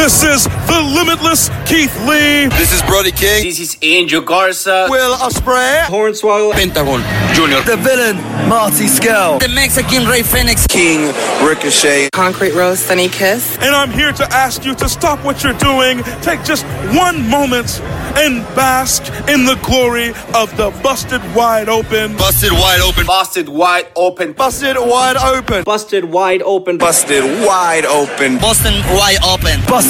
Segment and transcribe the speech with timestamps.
[0.00, 2.48] This is the limitless Keith Lee.
[2.56, 3.44] This is Brody King.
[3.44, 4.86] This is Angel Garza.
[4.88, 5.82] Will Ospreay.
[5.82, 6.52] Hornswoggle.
[6.52, 7.02] Pentagon
[7.34, 7.60] Junior.
[7.60, 8.16] The villain,
[8.48, 9.38] Marty Scurll.
[9.40, 10.66] The Mexican Rey Fenix.
[10.66, 11.12] King
[11.46, 12.08] Ricochet.
[12.14, 13.58] Concrete Rose Sonny Kiss.
[13.58, 16.64] And I'm here to ask you to stop what you're doing, take just
[16.96, 17.78] one moment,
[18.16, 22.16] and bask in the glory of the busted wide open.
[22.16, 23.04] Busted wide open.
[23.04, 24.32] Busted wide open.
[24.32, 25.62] Busted wide open.
[25.62, 26.78] Busted wide open.
[26.78, 28.38] Busted wide open.
[28.38, 29.58] Boston Wide Open.
[29.66, 29.89] Busted Wide Open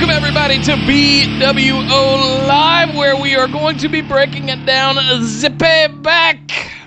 [0.00, 5.88] Welcome, everybody, to BWO Live, where we are going to be breaking it down zippy
[5.88, 6.38] back.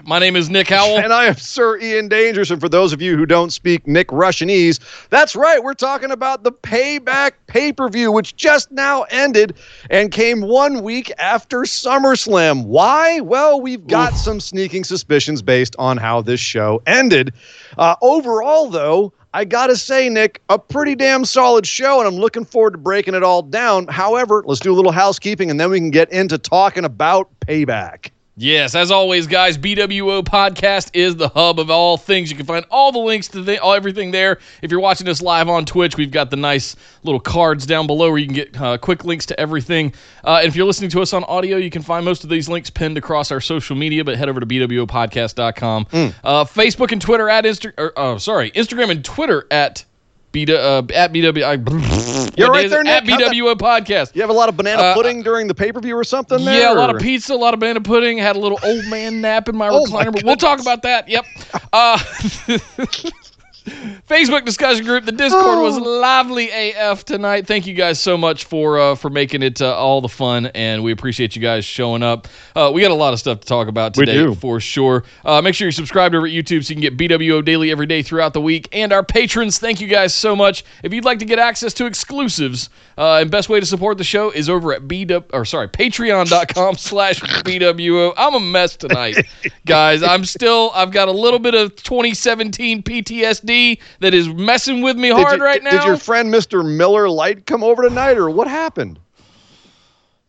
[0.04, 0.98] My name is Nick Howell.
[0.98, 2.50] And I am Sir Ian Dangerous.
[2.50, 5.64] And for those of you who don't speak Nick Russianese, that's right.
[5.64, 9.58] We're talking about the Payback pay per view, which just now ended
[9.92, 12.66] and came one week after SummerSlam.
[12.66, 13.20] Why?
[13.20, 17.32] Well, we've got some sneaking suspicions based on how this show ended.
[17.78, 22.46] Uh, overall, though, I gotta say, Nick, a pretty damn solid show, and I'm looking
[22.46, 23.88] forward to breaking it all down.
[23.88, 28.12] However, let's do a little housekeeping, and then we can get into talking about payback.
[28.36, 32.32] Yes, as always, guys, BWO Podcast is the hub of all things.
[32.32, 34.40] You can find all the links to the, all everything there.
[34.64, 38.10] If you're watching us live on Twitch, we've got the nice little cards down below
[38.10, 39.94] where you can get uh, quick links to everything.
[40.24, 42.50] Uh, and if you're listening to us on audio, you can find most of these
[42.50, 44.04] links pinned across our social media.
[44.04, 45.88] But head over to bwopodcast.com,
[46.24, 47.72] uh, Facebook and Twitter at Insta.
[47.78, 49.86] Or, oh, sorry, Instagram and Twitter at.
[50.34, 51.54] B- uh, at BW, I,
[52.38, 52.80] You're right there?
[52.86, 53.20] At Nick.
[53.20, 54.16] That- BWO Podcast.
[54.16, 56.44] You have a lot of banana Uh, pudding during the pay per view or something
[56.44, 56.60] there?
[56.60, 58.18] Yeah, a lot of pizza, a lot of banana pudding.
[58.18, 60.82] Had a little old man nap in my Oh, my recliner, but we'll talk about
[60.82, 61.08] that.
[61.08, 61.26] Yep.
[61.72, 62.00] Uh,
[63.66, 65.06] Facebook discussion group.
[65.06, 65.82] The Discord was Oh.
[66.00, 67.48] lively AF tonight.
[67.48, 70.84] Thank you guys so much for uh, for making it uh, all the fun, and
[70.84, 72.28] we appreciate you guys showing up.
[72.56, 75.04] Uh, we got a lot of stuff to talk about today for sure.
[75.24, 77.86] Uh, make sure you're subscribed over at YouTube so you can get BWO daily every
[77.86, 78.68] day throughout the week.
[78.74, 80.66] And our patrons, thank you guys so much.
[80.84, 84.04] If you'd like to get access to exclusives, uh, and best way to support the
[84.04, 88.14] show is over at BW or sorry, patreon.com slash BWO.
[88.18, 89.26] I'm a mess tonight,
[89.66, 90.04] guys.
[90.04, 93.53] I'm still I've got a little bit of 2017 PTSD
[94.00, 95.72] that is messing with me hard you- right now.
[95.72, 96.66] Did your friend Mr.
[96.66, 99.00] Miller Light come over tonight, or what happened?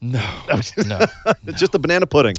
[0.01, 0.23] no,
[0.87, 1.01] no.
[1.47, 2.37] It's just the banana pudding.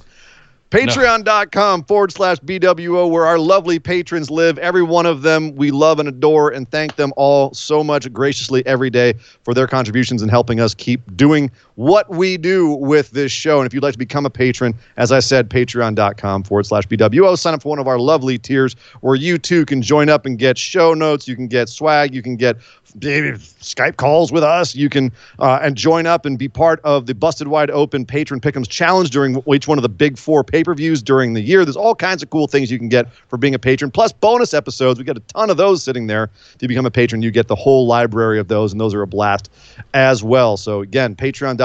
[0.72, 4.58] Patreon.com forward slash BWO, where our lovely patrons live.
[4.58, 8.66] Every one of them we love and adore and thank them all so much graciously
[8.66, 9.14] every day
[9.44, 13.60] for their contributions and helping us keep doing what we do with this show.
[13.60, 17.38] And if you'd like to become a patron, as I said, patreon.com forward slash BWO.
[17.38, 20.38] Sign up for one of our lovely tiers where you too can join up and
[20.38, 21.28] get show notes.
[21.28, 22.14] You can get swag.
[22.14, 22.58] You can get
[23.00, 24.76] Skype calls with us.
[24.76, 28.40] You can uh, and join up and be part of the Busted Wide Open Patron
[28.40, 31.66] Pick'ems Challenge during each one of the big four pay per views during the year.
[31.66, 34.54] There's all kinds of cool things you can get for being a patron, plus bonus
[34.54, 34.98] episodes.
[34.98, 36.30] We got a ton of those sitting there.
[36.54, 39.02] If you become a patron, you get the whole library of those, and those are
[39.02, 39.52] a blast
[39.94, 40.56] as well.
[40.56, 41.16] So again,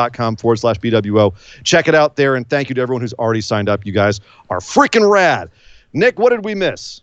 [0.00, 1.34] patreon.com forward slash BWO.
[1.64, 3.84] Check it out there, and thank you to everyone who's already signed up.
[3.86, 5.50] You guys are freaking rad.
[5.92, 7.02] Nick, what did we miss?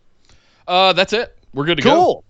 [0.67, 1.37] Uh, that's it.
[1.53, 1.93] We're good to go.
[1.93, 2.23] Cool.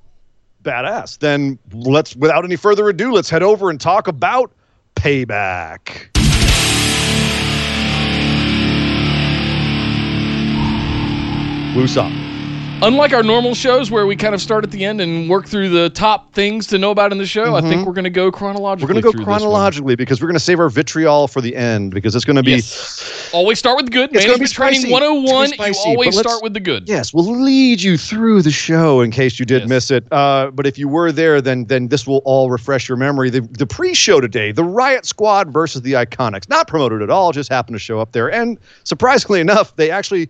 [0.63, 1.19] Badass.
[1.19, 4.51] Then let's, without any further ado, let's head over and talk about
[4.95, 6.09] payback.
[11.73, 12.37] Woosah.
[12.83, 15.69] Unlike our normal shows where we kind of start at the end and work through
[15.69, 18.31] the top things to know about in the show, I think we're going to go
[18.31, 18.93] chronologically.
[18.93, 18.97] Mm-hmm.
[18.97, 19.39] We're going to go through this one.
[19.39, 22.43] chronologically because we're going to save our vitriol for the end because it's going to
[22.43, 22.51] be.
[22.51, 23.29] Yes.
[23.33, 24.15] Always start with the good.
[24.15, 24.93] It's gonna be Training spicy.
[24.93, 26.88] 101, It's gonna you always start with the good.
[26.88, 29.69] Yes, we'll lead you through the show in case you did Yes.
[29.69, 30.07] miss it.
[30.13, 33.30] Uh, but if you were there, then then this will all refresh your memory.
[33.30, 37.50] The, the pre-show today, the Riot Squad versus the Iconics, not promoted at all, just
[37.50, 38.31] happened to show up there.
[38.31, 40.30] And surprisingly enough, they actually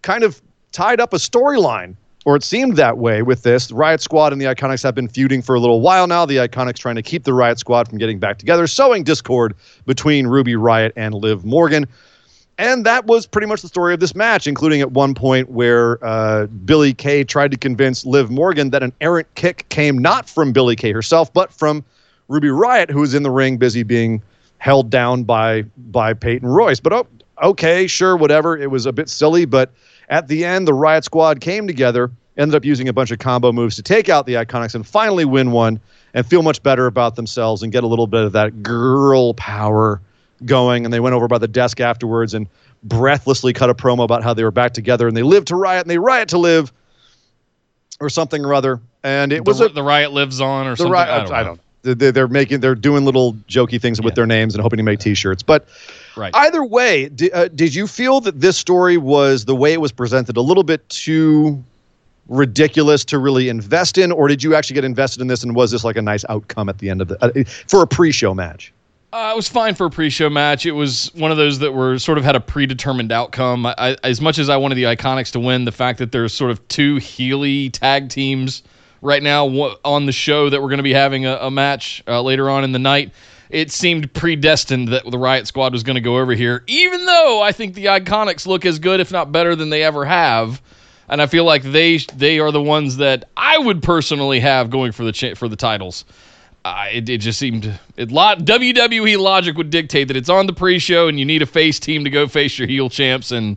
[0.00, 0.40] kind of
[0.78, 3.66] tied up a storyline, or it seemed that way with this.
[3.66, 6.24] The Riot Squad and the Iconics have been feuding for a little while now.
[6.24, 10.28] The Iconics trying to keep the Riot Squad from getting back together, sowing discord between
[10.28, 11.84] Ruby Riot and Liv Morgan.
[12.58, 15.98] And that was pretty much the story of this match, including at one point where
[16.06, 20.52] uh, Billie Kay tried to convince Liv Morgan that an errant kick came not from
[20.52, 21.84] Billie Kay herself, but from
[22.28, 24.22] Ruby Riot, who was in the ring busy being
[24.58, 26.78] held down by by Peyton Royce.
[26.78, 27.08] But oh,
[27.42, 28.56] okay, sure, whatever.
[28.56, 29.72] It was a bit silly, but
[30.08, 33.50] at the end, the Riot Squad came together ended up using a bunch of combo
[33.52, 35.80] moves to take out the Iconics and finally win one
[36.14, 40.00] and feel much better about themselves and get a little bit of that girl power
[40.44, 40.84] going.
[40.84, 42.46] And they went over by the desk afterwards and
[42.84, 45.82] breathlessly cut a promo about how they were back together and they live to riot
[45.82, 46.72] and they riot to live
[48.00, 48.80] or something or other.
[49.02, 50.92] And it The, was a, the riot lives on or the something.
[50.92, 51.10] riot.
[51.10, 51.32] I don't.
[51.32, 51.58] I know.
[51.84, 51.98] don't.
[51.98, 54.98] They're, they're making they're doing little jokey things with their names and hoping to make
[55.00, 55.42] T-shirts.
[55.42, 55.66] But
[56.18, 56.34] Right.
[56.34, 59.92] either way, di- uh, did you feel that this story was the way it was
[59.92, 61.62] presented a little bit too
[62.28, 65.42] ridiculous to really invest in, or did you actually get invested in this?
[65.42, 67.86] And was this like a nice outcome at the end of the uh, for a
[67.86, 68.72] pre-show match?
[69.10, 70.66] Uh, it was fine for a pre-show match.
[70.66, 73.64] It was one of those that were sort of had a predetermined outcome.
[73.64, 76.34] I, I, as much as I wanted the Iconics to win, the fact that there's
[76.34, 78.62] sort of two Healy tag teams
[79.00, 79.46] right now
[79.84, 82.64] on the show that we're going to be having a, a match uh, later on
[82.64, 83.12] in the night,
[83.50, 86.64] it seemed predestined that the Riot Squad was going to go over here.
[86.66, 90.04] Even though I think the Iconics look as good, if not better, than they ever
[90.04, 90.60] have,
[91.08, 94.92] and I feel like they they are the ones that I would personally have going
[94.92, 96.04] for the cha- for the titles.
[96.64, 100.52] Uh, it, it just seemed it lot WWE logic would dictate that it's on the
[100.52, 103.56] pre-show and you need a face team to go face your heel champs and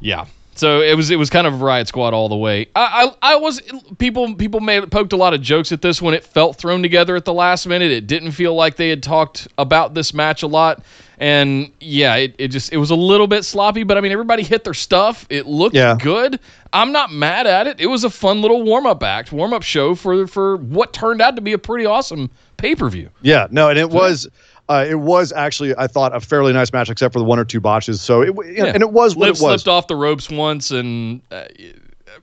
[0.00, 0.26] yeah.
[0.54, 2.66] So it was it was kind of a Riot Squad all the way.
[2.76, 3.62] I I, I was
[3.98, 7.16] people people made poked a lot of jokes at this when it felt thrown together
[7.16, 7.90] at the last minute.
[7.90, 10.84] It didn't feel like they had talked about this match a lot.
[11.18, 14.42] And yeah, it, it just it was a little bit sloppy, but I mean everybody
[14.42, 15.24] hit their stuff.
[15.30, 15.96] It looked Yeah.
[15.98, 16.38] good.
[16.72, 17.80] I'm not mad at it.
[17.80, 21.22] It was a fun little warm up act, warm up show for for what turned
[21.22, 23.08] out to be a pretty awesome pay per view.
[23.22, 24.28] Yeah, no, and it was.
[24.68, 27.44] Uh, it was actually, I thought, a fairly nice match, except for the one or
[27.44, 28.00] two botches.
[28.00, 29.62] So, it, w- and it was what Liv it was.
[29.62, 31.44] slipped off the ropes once, and uh,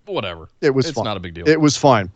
[0.06, 0.50] whatever.
[0.62, 1.03] It was It's fine.
[1.06, 1.47] not a big deal.
[1.47, 2.09] It was fine.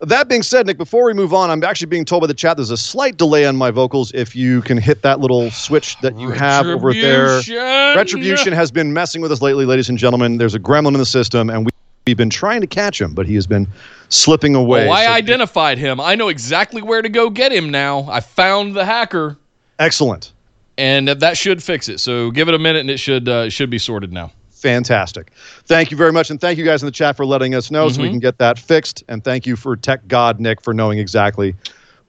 [0.00, 2.56] That being said, Nick, before we move on, I'm actually being told by the chat
[2.58, 4.12] there's a slight delay on my vocals.
[4.12, 7.36] If you can hit that little switch that you have over there.
[7.38, 7.96] Retribution.
[7.96, 10.36] Retribution has been messing with us lately, ladies and gentlemen.
[10.36, 11.70] There's a gremlin in the system, and we,
[12.06, 13.66] we've been trying to catch him, but he has been
[14.10, 14.86] slipping away.
[14.86, 15.98] Oh, I So- identified him.
[15.98, 18.06] I know exactly where to go get him now.
[18.10, 19.38] I found the hacker,
[19.78, 20.32] Excellent.
[20.78, 22.00] and that should fix it.
[22.00, 24.30] So give it a minute, and it should uh, should be sorted now.
[24.50, 25.30] Fantastic.
[25.64, 26.30] Thank you very much.
[26.30, 28.38] And thank you guys in the chat for letting us know so we can get
[28.38, 29.04] that fixed.
[29.08, 31.54] And thank you for Tech God Nick for knowing exactly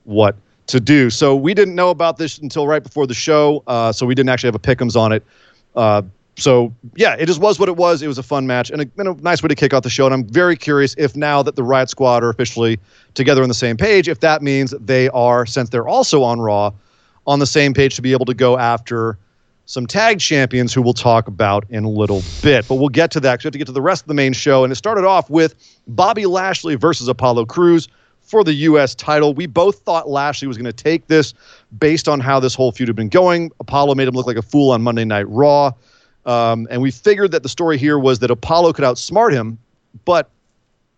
[0.05, 0.35] what
[0.67, 1.09] to do.
[1.09, 3.63] So we didn't know about this until right before the show.
[3.67, 5.23] Uh, so we didn't actually have a pickums on it.
[5.75, 6.01] Uh,
[6.37, 8.01] so yeah, it just was what it was.
[8.01, 9.89] It was a fun match and a, and a nice way to kick off the
[9.89, 10.05] show.
[10.05, 12.79] And I'm very curious if now that the Riot Squad are officially
[13.13, 16.71] together on the same page, if that means they are, since they're also on Raw,
[17.27, 19.17] on the same page to be able to go after
[19.65, 22.65] some tag champions who we'll talk about in a little bit.
[22.69, 24.13] But we'll get to that 'cause we have to get to the rest of the
[24.13, 24.63] main show.
[24.63, 25.55] And it started off with
[25.89, 27.89] Bobby Lashley versus Apollo Crews
[28.21, 28.95] for the U.S.
[28.95, 29.33] title.
[29.33, 31.33] We both thought Lashley was going to take this
[31.79, 33.51] based on how this whole feud had been going.
[33.59, 35.71] Apollo made him look like a fool on Monday Night Raw.
[36.25, 39.57] Um, and we figured that the story here was that Apollo could outsmart him,
[40.05, 40.29] but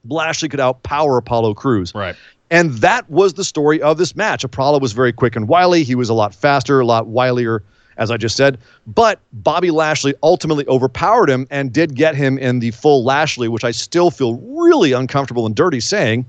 [0.08, 1.94] Lashley could outpower Apollo Crews.
[1.94, 2.16] Right.
[2.52, 4.44] And that was the story of this match.
[4.44, 5.84] Apollo was very quick and wily.
[5.84, 7.60] He was a lot faster, a lot wilier,
[7.98, 8.58] as I just said.
[8.88, 13.64] But Bobby Lashley ultimately overpowered him and did get him in the full Lashley, which
[13.64, 16.26] I still feel really uncomfortable and dirty saying,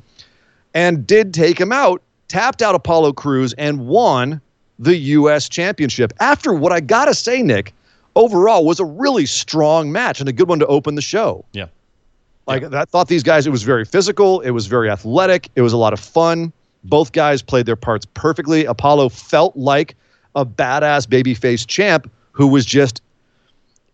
[0.74, 4.40] and did take him out, tapped out Apollo Crews, and won
[4.78, 5.48] the U.S.
[5.48, 6.12] Championship.
[6.20, 7.72] After what I got to say, Nick,
[8.14, 11.44] overall was a really strong match and a good one to open the show.
[11.52, 11.66] Yeah.
[12.46, 15.72] Like I thought these guys, it was very physical, it was very athletic, it was
[15.72, 16.52] a lot of fun.
[16.84, 18.64] Both guys played their parts perfectly.
[18.64, 19.94] Apollo felt like
[20.34, 23.02] a badass babyface champ who was just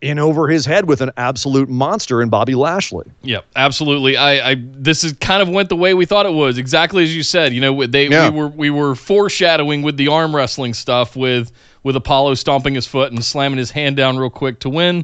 [0.01, 3.05] in over his head with an absolute monster in Bobby Lashley.
[3.23, 4.15] Yep, absolutely.
[4.15, 6.57] I, I this is kind of went the way we thought it was.
[6.57, 7.51] Exactly as you said.
[7.51, 8.29] You know, they Yeah.
[8.29, 11.51] we were we were foreshadowing with the arm wrestling stuff with
[11.83, 15.03] with Apollo stomping his foot and slamming his hand down real quick to win.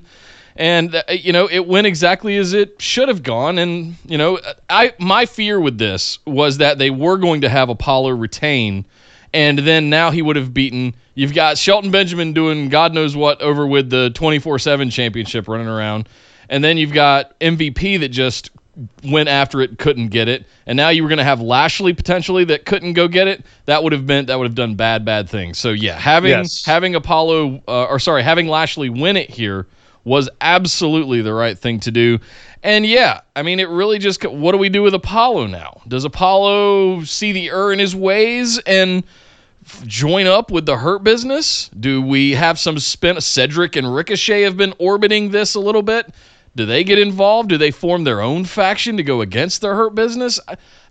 [0.56, 3.58] And uh, you know, it went exactly as it should have gone.
[3.58, 7.70] And you know, I my fear with this was that they were going to have
[7.70, 8.86] Apollo retain,
[9.34, 10.96] and then now he would have beaten.
[11.16, 15.48] You've got Shelton Benjamin doing God knows what over with the twenty four seven championship
[15.48, 16.08] running around,
[16.50, 18.52] and then you've got MVP that just
[19.04, 22.44] went after it, couldn't get it, and now you were going to have Lashley potentially
[22.46, 23.44] that couldn't go get it.
[23.66, 25.58] That would have meant that would have done bad, bad things.
[25.58, 26.64] So yeah, having Yes.
[26.64, 29.66] having Apollo uh, or sorry, having Lashley win it here
[30.04, 32.20] was absolutely the right thing to do.
[32.62, 35.82] And yeah, I mean, it really just what do we do with Apollo now?
[35.88, 39.04] Does Apollo see the error in his ways and
[39.86, 41.70] join up with the Hurt Business?
[41.80, 43.20] Do we have some spin?
[43.20, 46.14] Cedric and Ricochet have been orbiting this a little bit.
[46.56, 47.50] Do they get involved?
[47.50, 50.40] Do they form their own faction to go against the Hurt Business?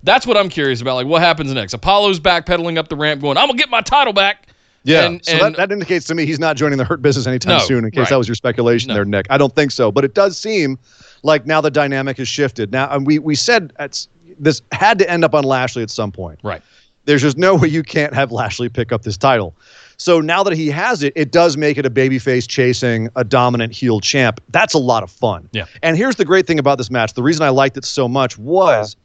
[0.02, 0.96] That's what I'm curious about.
[0.96, 1.72] Like, what happens next?
[1.72, 4.48] Apollo's backpedaling up the ramp, going, "I'm gonna get my title back."
[4.84, 7.26] Yeah, And- so and- that, that indicates to me he's not joining the hurt business
[7.26, 7.84] anytime No, soon.
[7.84, 8.08] In case right.
[8.10, 8.94] that was your speculation No.
[8.94, 9.26] there, Nick.
[9.30, 10.78] I don't think so, but it does seem
[11.22, 12.72] like now the dynamic has shifted.
[12.72, 14.08] Now, and we we said it's,
[14.40, 16.40] this had to end up on Lashley at some point.
[16.42, 16.62] Right.
[17.04, 19.54] There's just no way you can't have Lashley pick up this title.
[19.98, 23.72] So now that he has it, it does make it a babyface chasing a dominant
[23.72, 24.40] heel champ.
[24.48, 25.48] That's a lot of fun.
[25.52, 25.66] Yeah.
[25.84, 27.14] And here's the great thing about this match.
[27.14, 28.96] The reason I liked it so much was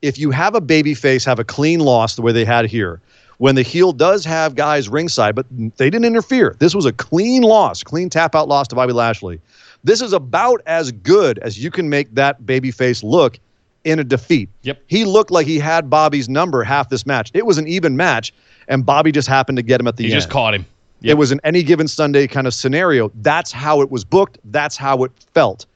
[0.00, 3.00] if you have a babyface have a clean loss the way they had here,
[3.38, 6.56] when the heel does have guys ringside, but they didn't interfere.
[6.58, 9.40] This was a clean loss, clean tap out loss to Bobby Lashley.
[9.84, 13.38] This is about as good as you can make that babyface look
[13.84, 14.48] in a defeat.
[14.62, 14.82] Yep.
[14.88, 17.30] He looked like he had Bobby's number half this match.
[17.34, 18.32] It was an even match,
[18.68, 20.14] and Bobby just happened to get him at the You end.
[20.14, 20.66] He just caught him.
[21.02, 23.12] It was an any given Sunday kind of scenario.
[23.16, 24.38] That's how it was booked.
[24.44, 25.66] That's how it felt.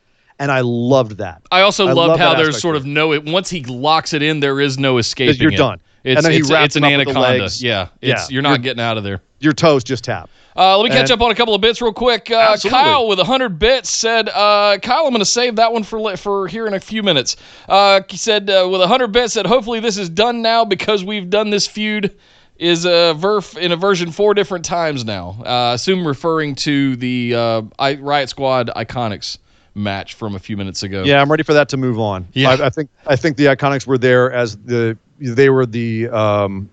[0.40, 1.42] And I loved that.
[1.52, 3.12] I also I loved love how there's sort of of no.
[3.12, 5.40] It, once he locks it in, there is no escaping.
[5.40, 5.56] You're it.
[5.56, 5.80] done.
[6.04, 7.50] It's, And then he it's, wraps it's an him up with the anaconda.
[7.58, 8.34] Yeah, it's, Yeah.
[8.34, 9.20] you're not getting out of there.
[9.40, 10.30] Your toes just tap.
[10.56, 12.30] Uh, let me catch And- up on a couple of bits real quick.
[12.30, 16.16] Uh, Kyle with 100 bits said, uh, Kyle, I'm going to save that one for
[16.16, 17.36] for here in a few minutes.
[17.68, 21.30] Uh, he said, uh, with 100 bits, said, hopefully this is done now because we've
[21.30, 22.16] done this feud
[22.56, 25.36] is a verf in a version four different times now.
[25.46, 29.38] Uh, assume referring to the uh, I, Riot Squad Iconics
[29.74, 31.04] match from a few minutes ago.
[31.04, 32.26] Yeah, I'm ready for that to move on.
[32.34, 32.50] Yeah.
[32.50, 36.68] I, I think I think the Iconics were there as the they were the um,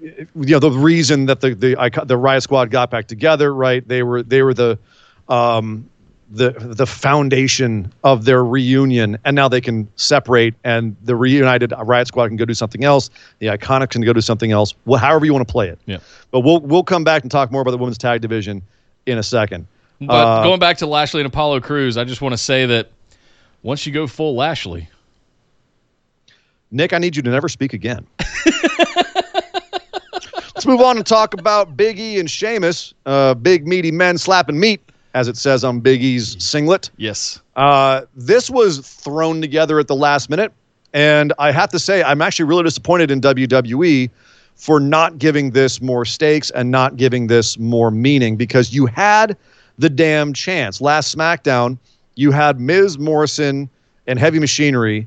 [0.00, 3.54] you know the reason that the the the Riot Squad got back together.
[3.54, 3.86] Right?
[3.86, 4.78] They were they were the
[5.28, 5.88] um,
[6.30, 12.08] the the foundation of their reunion, and now they can separate, and the reunited Riot
[12.08, 13.10] Squad can go do something else.
[13.40, 14.74] The Iconics can go do something else.
[14.86, 15.78] Well, however you want to play it.
[15.86, 15.98] Yeah.
[16.30, 18.62] But we'll we'll come back and talk more about the women's tag division
[19.06, 19.66] in a second.
[20.00, 22.90] But Uh, going back to Lashley and Apollo Crews, I just want to say that
[23.62, 24.88] once you go full Lashley,
[26.70, 28.06] Nick, I need you to never speak again.
[30.54, 32.92] Let's move on and talk about Big E and Sheamus.
[33.06, 34.80] Uh, big meaty men slapping meat,
[35.14, 36.90] as it says on Big E's singlet.
[36.96, 37.40] yes.
[37.56, 40.52] Uh, this was thrown together at the last minute,
[40.94, 44.08] and I have to say, I'm actually really disappointed in WWE
[44.54, 49.36] for not giving this more stakes and not giving this more meaning because you had
[49.78, 50.80] the damn chance.
[50.80, 51.78] Last SmackDown,
[52.14, 53.68] you had Miz Morrison
[54.06, 55.06] and Heavy Machinery,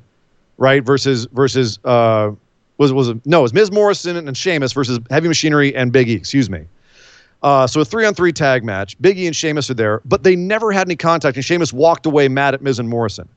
[0.57, 0.83] right?
[0.83, 2.31] Versus versus uh,
[2.77, 6.13] was was no, it was Miz Morrison and Sheamus versus Heavy Machinery and Big E.
[6.13, 6.65] Excuse me.
[7.41, 8.99] Uh, so a three on three tag match.
[9.01, 12.05] Big E and Sheamus are there, but they never had any contact, and Sheamus walked
[12.05, 13.27] away mad at Miz and Morrison.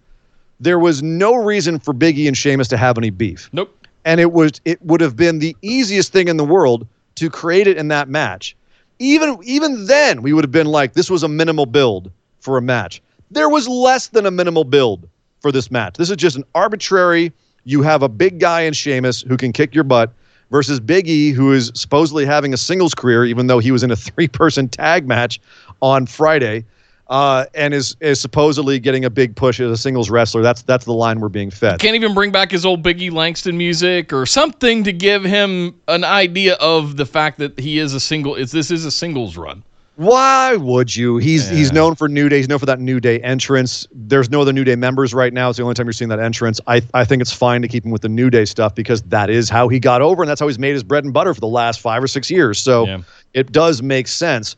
[0.60, 3.74] There was no reason for Big E and Sheamus to have any beef Nope.
[4.04, 7.66] and it was it would have been the easiest thing in the world to create
[7.66, 8.56] it in that match.
[8.98, 12.62] Even even then, we would have been like, this was a minimal build for a
[12.62, 13.02] match.
[13.30, 15.08] There was less than a minimal build
[15.46, 15.94] for this match.
[15.94, 17.32] This is just an arbitrary.
[17.62, 20.12] You have a big guy in Sheamus who can kick your butt
[20.50, 23.92] versus Big E, who is supposedly having a singles career, even though he was in
[23.92, 25.40] a three-person tag match
[25.80, 26.64] on Friday,
[27.06, 30.42] uh, and is is supposedly getting a big push as a singles wrestler.
[30.42, 31.78] That's that's the line we're being fed.
[31.78, 36.02] Can't even bring back his old Biggie Langston music or something to give him an
[36.02, 38.34] idea of the fact that he is a single.
[38.34, 39.62] Is this is a singles run.
[39.96, 41.16] Why would you?
[41.16, 42.36] He's he's known for New Day.
[42.36, 43.86] He's known for that New Day entrance.
[43.92, 45.48] There's no other New Day members right now.
[45.48, 46.60] It's the only time you're seeing that entrance.
[46.66, 49.30] I I think it's fine to keep him with the New Day stuff because that
[49.30, 51.40] is how he got over and that's how he's made his bread and butter for
[51.40, 52.58] the last five or six years.
[52.58, 52.98] So Yeah.
[53.32, 54.54] it does make sense.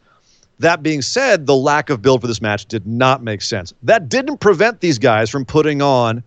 [0.59, 3.73] That being said, the lack of build for this match did not make sense.
[3.85, 6.25] That didn't prevent these guys from putting on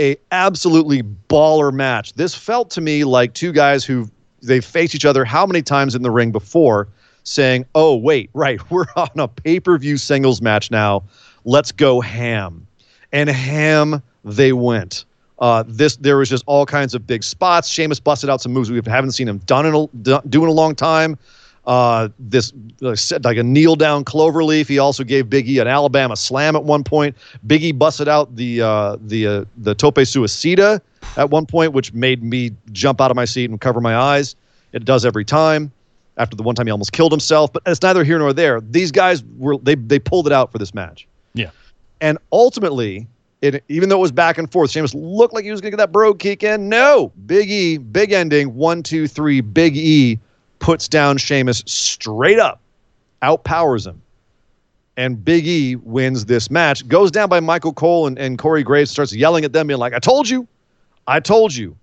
[0.00, 2.12] a absolutely baller match.
[2.14, 4.10] This felt to me like two guys who
[4.42, 6.88] they've faced each other how many times in the ring before
[7.28, 11.04] saying, "Oh, wait, right, we're on a pay-per-view singles match now.
[11.44, 12.66] Let's go ham."
[13.12, 15.04] And ham they went.
[15.38, 17.68] Uh, this there was just all kinds of big spots.
[17.68, 19.86] Sheamus busted out some moves we haven't seen him done in a,
[20.22, 21.16] do, in a long time.
[21.64, 24.66] Uh, this like a kneel down cloverleaf.
[24.66, 27.14] He also gave Biggie an Alabama slam at one point.
[27.46, 30.80] Biggie busted out the uh, the uh, the tope suicida
[31.16, 34.34] at one point, which made me jump out of my seat and cover my eyes.
[34.72, 35.70] It does every time.
[36.18, 38.60] After the one time he almost killed himself, but it's neither here nor there.
[38.60, 41.06] These guys were they they pulled it out for this match.
[41.34, 41.50] Yeah.
[42.00, 43.06] And ultimately,
[43.40, 45.76] it, even though it was back and forth, Sheamus looked like he was going to
[45.76, 46.68] get that bro kick in.
[46.68, 48.54] No, Big E, big ending.
[48.54, 49.40] One, two, three.
[49.40, 50.18] Big E
[50.58, 52.60] puts down Sheamus straight up,
[53.22, 54.02] outpowers him,
[54.96, 56.86] and Big E wins this match.
[56.88, 59.94] Goes down by Michael Cole and, and Corey Graves starts yelling at them, being like,
[59.94, 60.48] "I told you,
[61.06, 61.76] I told you,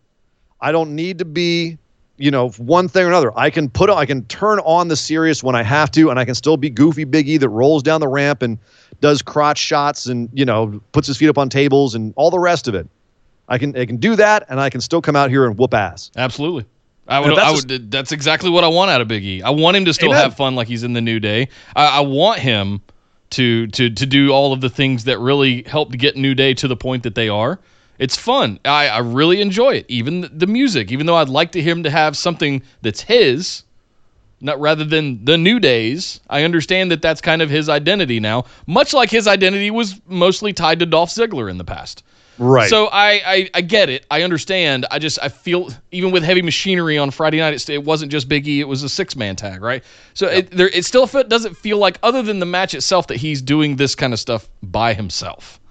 [0.60, 1.78] I don't need to be."
[2.18, 3.38] You know, one thing or another.
[3.38, 6.24] I can put, I can turn on the serious when I have to, and I
[6.24, 8.58] can still be goofy Big E that rolls down the ramp and
[9.02, 12.40] does crotch shots and you know puts his feet up on tables and all the
[12.40, 12.88] rest of it.
[13.50, 15.74] I can I can do that and I can still come out here and whoop
[15.74, 16.12] ass.
[16.16, 16.66] Absolutely.
[17.08, 17.92] I would, And I that's would.
[17.92, 19.42] That's exactly what I want out of Big E.
[19.42, 20.24] I want him to still Amen.
[20.24, 21.50] have fun like he's in the New Day.
[21.76, 22.82] I, I want him
[23.32, 26.68] to to to do all of the things that really helped get New Day to
[26.68, 27.60] the point that they are.
[27.98, 28.60] It's fun.
[28.66, 29.86] I, I really enjoy it.
[29.88, 30.92] Even the, the music.
[30.92, 33.64] Even though I'd like to hear him to have something that's his,
[34.42, 36.20] not rather than the New Days.
[36.30, 38.46] I understand that that's kind of his identity now.
[38.68, 42.04] Much like his identity was mostly tied to Dolph Ziggler in the past.
[42.38, 42.70] Right.
[42.70, 44.06] So I, I I get it.
[44.12, 44.86] I understand.
[44.92, 48.28] I just I feel even with heavy machinery on Friday night, it, it wasn't just
[48.28, 48.60] Big E.
[48.60, 49.84] It was a six man tag, right?
[50.14, 53.42] So it there it still doesn't feel like other than the match itself that he's
[53.42, 55.62] doing this kind of stuff by himself.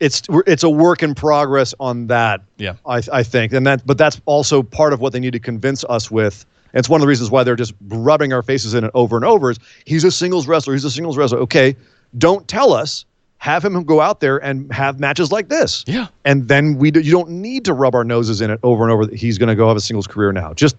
[0.00, 2.42] It's it's a work in progress on that.
[2.56, 2.74] Yeah.
[2.86, 5.84] I, I think, and that, but that's also part of what they need to convince
[5.84, 6.44] us with.
[6.72, 9.16] And it's one of the reasons why they're just rubbing our faces in it over
[9.16, 9.50] and over.
[9.50, 10.72] Is he's a singles wrestler?
[10.74, 11.38] He's a singles wrestler.
[11.40, 11.76] Okay,
[12.18, 13.04] don't tell us.
[13.38, 15.84] Have him go out there and have matches like this.
[15.86, 16.06] Yeah.
[16.24, 18.90] and then we do, you don't need to rub our noses in it over and
[18.90, 19.04] over.
[19.04, 20.54] That he's going to go have a singles career now.
[20.54, 20.76] Just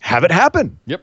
[0.00, 0.78] have it happen.
[0.84, 1.02] Yep.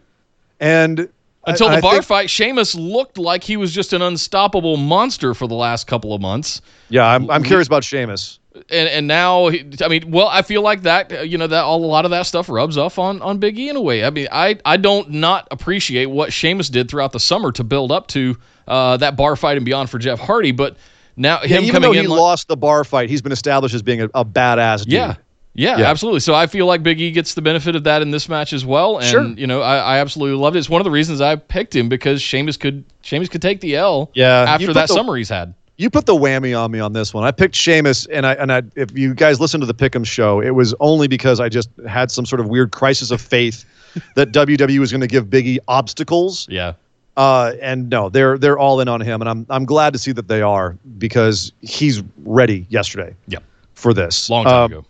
[0.59, 1.09] And
[1.45, 5.33] Until I- the bar think- fight, Sheamus looked like he was just an unstoppable monster
[5.33, 6.61] for the last couple of months.
[6.89, 8.39] Yeah, I'm, I'm curious about Sheamus.
[8.69, 11.87] and and now I mean, well, I feel like that you know that all a
[11.87, 14.05] lot of that stuff rubs off on on Big E in a way.
[14.05, 17.91] I mean, I I don't not appreciate what Sheamus did throughout the summer to build
[17.91, 20.77] up to uh, that bar fight and beyond for Jeff Hardy, but
[21.17, 23.31] now Yeah, him even coming though in he like- lost the bar fight, he's been
[23.33, 24.83] established as being a, a badass.
[24.85, 24.93] Dude.
[24.93, 25.15] yeah.
[25.55, 25.89] Yeah, Yeah.
[25.89, 26.19] absolutely.
[26.21, 28.65] So I feel like Big E gets the benefit of that in this match as
[28.65, 29.23] well, and Sure.
[29.37, 30.59] you know I, I absolutely loved it.
[30.59, 33.75] It's one of the reasons I picked him because Sheamus could Sheamus could take the
[33.75, 35.53] L Yeah, after that the- summer he's had.
[35.77, 37.23] you put the whammy on me on this one.
[37.23, 38.63] I picked Sheamus, and I and I.
[38.75, 42.09] If you guys listen to the Pick'em show, it was only because I just had
[42.11, 43.63] some sort of weird crisis of faith
[44.15, 46.47] that WWE was going to give Biggie obstacles.
[46.49, 46.73] Yeah,
[47.15, 50.13] Uh, and no, they're they're all in on him, and I'm I'm glad to see
[50.13, 53.37] that they are because he's ready yesterday yeah,
[53.75, 54.31] for this.
[54.31, 54.85] long time Um, ago.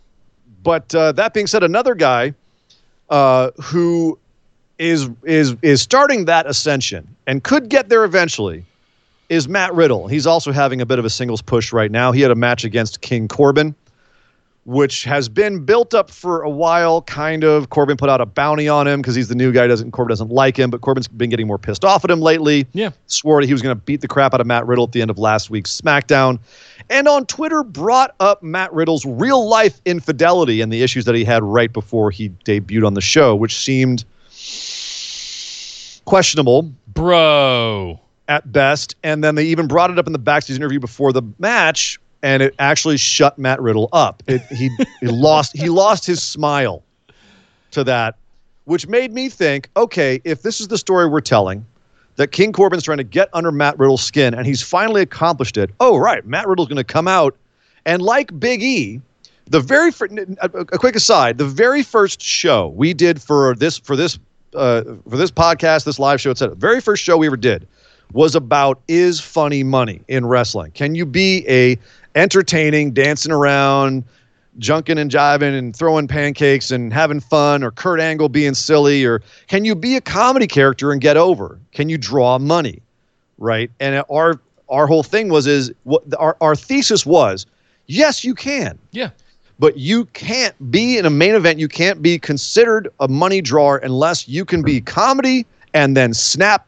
[0.64, 2.34] But uh, that being said, another guy
[3.10, 4.18] uh, who
[4.80, 8.66] is is is starting that ascension and could get there eventually
[9.30, 10.08] is Matt Riddle.
[10.08, 12.12] He's also having a bit of a singles push right now.
[12.12, 13.76] He had a match against King Corbin,
[14.66, 17.02] which has been built up for a while.
[17.02, 19.68] Kind of Corbin put out a bounty on him because he's the new guy.
[19.68, 22.66] Doesn't Corbin doesn't like him, but Corbin's been getting more pissed off at him lately.
[22.74, 22.92] Yeah.
[23.08, 25.02] swore that he was going to beat the crap out of Matt Riddle at the
[25.02, 26.40] end of last week's SmackDown,
[26.90, 31.26] and on Twitter brought up Matt Riddle's real life infidelity and the issues that he
[31.26, 34.06] had right before he debuted on the show, which seemed
[36.06, 38.96] questionable Bro, at best.
[39.04, 42.42] And then they even brought it up in the backstage interview before the match, and
[42.42, 44.24] it actually shut Matt Riddle up.
[44.28, 44.70] It, he
[45.02, 46.82] he lost he lost his smile
[47.72, 48.16] to that,
[48.66, 51.66] which made me think, okay, if this is the story we're telling,
[52.16, 55.70] that King Corbin's trying to get under Matt Riddle's skin, and he's finally accomplished it.
[55.80, 57.36] Oh, right, Matt Riddle's going to come out,
[57.86, 59.02] and like Big E.
[59.48, 60.08] The very fir-
[60.42, 64.18] a, a quick aside, the very first show we did for this for this
[64.56, 66.56] uh, for this podcast, this live show, etc.
[66.56, 67.68] Very first show we ever did
[68.14, 70.72] was about is funny money in wrestling.
[70.72, 71.78] Can you be a
[72.16, 74.04] entertaining, dancing around,
[74.60, 79.22] junking and jiving and throwing pancakes and having fun, or Kurt Angle being silly, or
[79.48, 81.60] can you be a comedy character and get over?
[81.72, 82.82] Can you draw money,
[83.38, 83.72] right?
[83.80, 87.46] And our our whole thing was is what our our thesis was,
[87.88, 89.10] yes, you can yeah,
[89.60, 91.60] but you can't be in a main event.
[91.60, 96.68] You can't be considered a money drawer unless you can be comedy and then snap,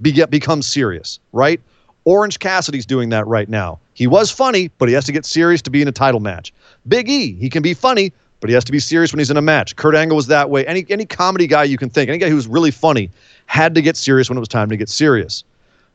[0.00, 1.60] be, get, become serious, right?
[2.04, 3.78] Orange Cassidy's doing that right now.
[3.94, 6.52] He was funny, but he has to get serious to be in a title match.
[6.86, 9.36] Big E, he can be funny, but he has to be serious when he's in
[9.36, 9.76] a match.
[9.76, 10.66] Kurt Angle was that way.
[10.66, 13.10] Any any comedy guy you can think, any guy who was really funny,
[13.46, 15.44] had to get serious when it was time to get serious.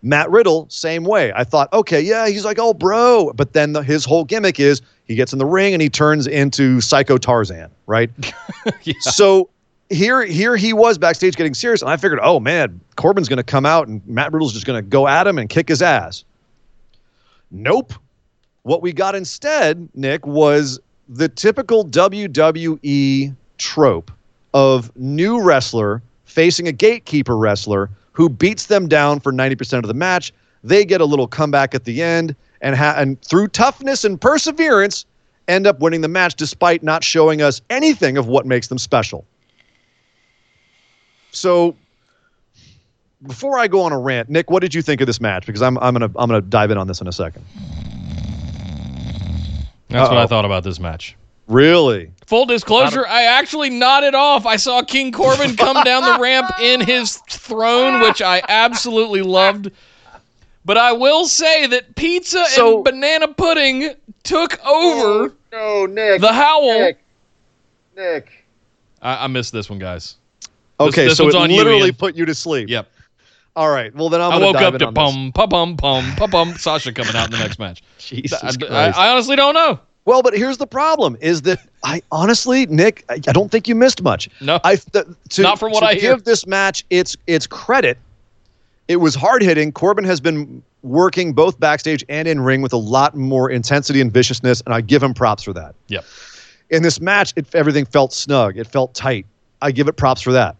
[0.01, 1.33] Matt Riddle, same way.
[1.35, 3.33] I thought, okay, yeah, he's like, oh, bro.
[3.35, 6.25] But then the, his whole gimmick is he gets in the ring and he turns
[6.25, 8.09] into Psycho Tarzan, right?
[9.01, 9.49] So
[9.89, 13.43] here, here he was backstage getting serious, and I figured, oh man, Corbin's going to
[13.43, 16.23] come out and Matt Riddle's just going to go at him and kick his ass.
[17.51, 17.93] Nope.
[18.63, 24.11] What we got instead, Nick, was the typical WWE trope
[24.53, 29.93] of new wrestler facing a gatekeeper wrestler who beats them down for 90% of the
[29.93, 30.33] match.
[30.63, 35.05] They get a little comeback at the end and, ha- and through toughness and perseverance
[35.47, 39.25] end up winning the match despite not showing us anything of what makes them special.
[41.31, 41.75] So
[43.27, 45.45] before I go on a rant, Nick, what did you think of this match?
[45.45, 47.43] Because I'm I'm gonna I'm gonna dive in on this in a second.
[49.89, 50.23] that's what Uh-oh.
[50.23, 51.15] I thought about this match.
[51.47, 52.11] Really?
[52.27, 54.45] Full disclosure, I actually nodded off.
[54.45, 59.71] I saw King Corbin come down the ramp in his throne, which I absolutely loved.
[60.63, 66.21] But I will say that pizza So- and banana pudding took over oh, No, Nick.
[66.21, 66.91] the howl.
[67.95, 68.45] Nick.
[69.01, 70.17] I, I missed this one, guys.
[70.79, 72.69] Okay, this so it on you, literally put you to sleep.
[72.69, 72.87] Yep.
[73.59, 73.93] All right.
[73.93, 76.55] Well, then I'm I woke dive up to pum, pa bum, pum, pa bum.
[76.55, 77.83] Sasha coming out in the next match.
[77.97, 78.87] Jesus I, I.
[78.91, 79.77] I honestly don't know.
[80.05, 83.75] Well, but here's the problem: is that I honestly, Nick, I, I don't think you
[83.75, 84.29] missed much.
[84.39, 84.61] No.
[84.63, 86.15] I th- to, Not from what to I give hear.
[86.19, 87.97] this match its its credit.
[88.87, 89.73] It was hard hitting.
[89.73, 94.09] Corbin has been working both backstage and in ring with a lot more intensity and
[94.09, 95.75] viciousness, and I give him props for that.
[95.89, 96.05] Yep.
[96.69, 98.57] In this match, it, everything felt snug.
[98.57, 99.25] It felt tight.
[99.61, 100.55] I give it props for that.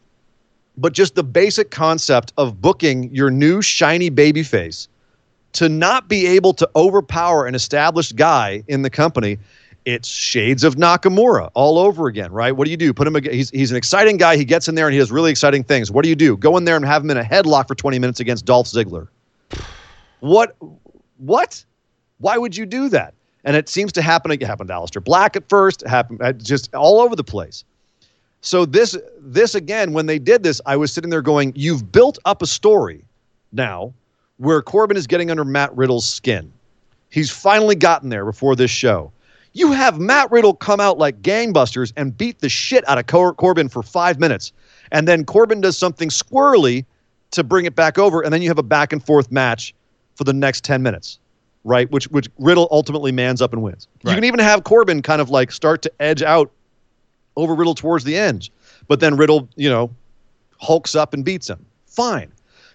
[0.79, 4.87] But just the basic concept of booking your new shiny baby face
[5.53, 9.39] to not be able to overpower an established guy in the company,
[9.83, 12.55] it's shades of Nakamura all over again, right?
[12.55, 12.93] What do you do?
[12.93, 13.21] Put him.
[13.23, 14.37] He's he's an exciting guy.
[14.37, 15.91] He gets in there and he does really exciting things.
[15.91, 16.37] What do you do?
[16.37, 19.09] Go in there and have him in a headlock for 20 minutes against Dolph Ziggler.
[20.21, 20.55] What?
[21.17, 21.65] What?
[22.19, 23.13] Why would you do that?
[23.43, 24.31] And it seems to happen.
[24.31, 25.81] It happened to Aleister Black at first.
[25.81, 27.65] It happened just all over the place.
[28.41, 32.17] So this this again, when they did this, I was sitting there going, "You've built
[32.25, 33.03] up a story
[33.51, 33.93] now
[34.37, 36.51] where Corbin is getting under Matt Riddle's skin.
[37.09, 39.11] He's finally gotten there before this show.
[39.53, 43.33] You have Matt Riddle come out like gangbusters and beat the shit out of Cor-
[43.33, 44.53] Corbin for five minutes,
[44.91, 46.85] and then Corbin does something squirrely
[47.31, 49.73] to bring it back over, and then you have a back and forth match
[50.15, 51.19] for the next ten minutes."
[51.65, 53.89] Right, which which Riddle ultimately mans up and wins.
[54.05, 56.49] You can even have Corbin kind of like start to edge out
[57.35, 58.49] over Riddle towards the end.
[58.87, 59.91] But then Riddle, you know,
[60.57, 61.65] hulks up and beats him.
[61.87, 62.31] Fine.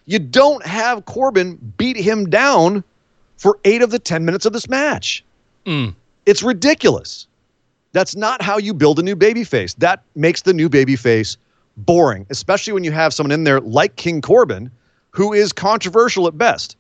[0.07, 2.85] You don't have Corbin beat him down
[3.37, 5.25] for eight of the 10 minutes of this match.
[5.67, 5.95] Mm.
[6.27, 7.27] It's ridiculous.
[7.93, 9.75] That's not how you build a new babyface.
[9.77, 11.37] That makes the new babyface
[11.79, 14.71] boring, especially when you have someone in there like King Corbin,
[15.11, 16.77] who is controversial at best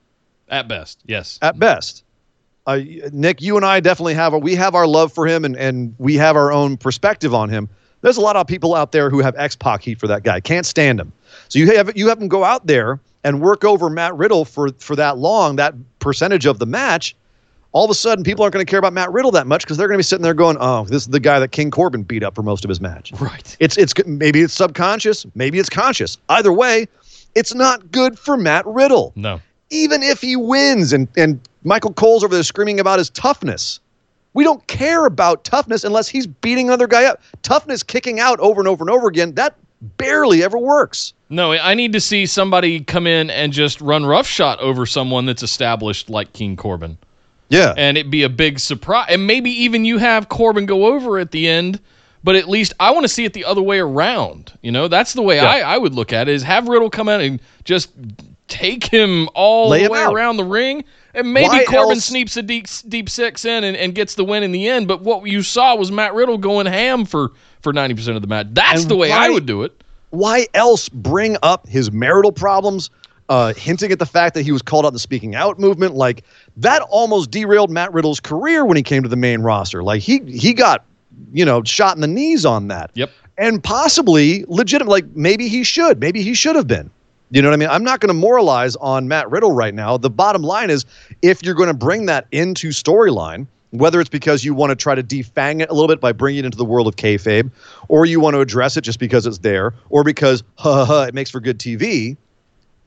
[0.48, 1.38] At best, yes.
[1.42, 2.03] at best.
[2.66, 2.80] Uh,
[3.12, 5.94] Nick, you and I definitely have a, we have our love for him and and
[5.98, 7.68] we have our own perspective on him.
[8.00, 10.40] There's a lot of people out there who have X Pac heat for that guy.
[10.40, 11.12] Can't stand him.
[11.48, 14.70] So you have you have him go out there and work over Matt Riddle for
[14.78, 17.16] for that long, that percentage of the match.
[17.72, 19.76] All of a sudden, people aren't going to care about Matt Riddle that much because
[19.76, 22.04] they're going to be sitting there going, "Oh, this is the guy that King Corbin
[22.04, 23.56] beat up for most of his match." Right.
[23.58, 26.16] It's it's maybe it's subconscious, maybe it's conscious.
[26.28, 26.86] Either way,
[27.34, 29.40] it's not good for Matt Riddle No.
[29.74, 33.80] Even if he wins and, and Michael Cole's over there screaming about his toughness.
[34.32, 37.22] We don't care about toughness unless he's beating another guy up.
[37.42, 39.56] Toughness kicking out over and over and over again, that
[39.96, 41.12] barely ever works.
[41.28, 45.42] No, I need to see somebody come in and just run roughshot over someone that's
[45.42, 46.98] established like King Corbin.
[47.48, 47.74] Yeah.
[47.76, 49.06] and it'd be a big surprise.
[49.10, 51.78] And maybe even you have Corbin go over at the end,
[52.24, 54.56] but at least I want to see it the other way around.
[54.62, 57.08] You know, that's the way I, I would look at it: is have Riddle come
[57.08, 57.90] out and just
[58.48, 60.14] take him all Lay the him way out.
[60.14, 60.84] around the ring.
[61.14, 64.24] And maybe Why Corbin else- sneaks a deep, deep six in and, and gets the
[64.24, 64.88] win in the end.
[64.88, 68.28] But what you saw was Matt Riddle going ham for for ninety percent of the
[68.28, 68.48] match.
[68.50, 69.82] That's And the way I would do it.
[70.10, 72.90] Why else bring up his marital problems,
[73.28, 75.94] uh, hinting at the fact that he was called out in the speaking out movement?
[75.94, 76.24] Like
[76.56, 79.82] that almost derailed Matt Riddle's career when he came to the main roster.
[79.82, 80.84] Like he he got,
[81.32, 82.90] you know, shot in the knees on that.
[82.94, 83.10] Yep.
[83.38, 84.90] and possibly legitimate.
[84.90, 86.90] Like maybe he should, maybe he should have been.
[87.30, 87.68] You know what I mean?
[87.68, 89.96] I'm not going to moralize on Matt Riddle right now.
[89.96, 90.84] The bottom line is,
[91.22, 94.94] if you're going to bring that into storyline, whether it's because you want to try
[94.94, 97.50] to defang it a little bit by bringing it into the world of kayfabe,
[97.88, 101.02] or you want to address it just because it's there, or because ha ha, ha
[101.04, 102.16] it makes for good TV,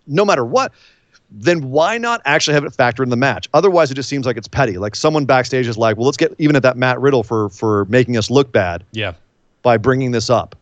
[0.05, 0.71] no matter what,
[1.29, 3.49] then why not actually have it factor in the match?
[3.53, 4.77] Otherwise, it just seems like it's petty.
[4.77, 7.83] Like someone backstage is like, well, let's get even at that Matt Riddle for for
[7.85, 9.13] making us look bad Yeah.
[9.63, 10.55] by bringing this up.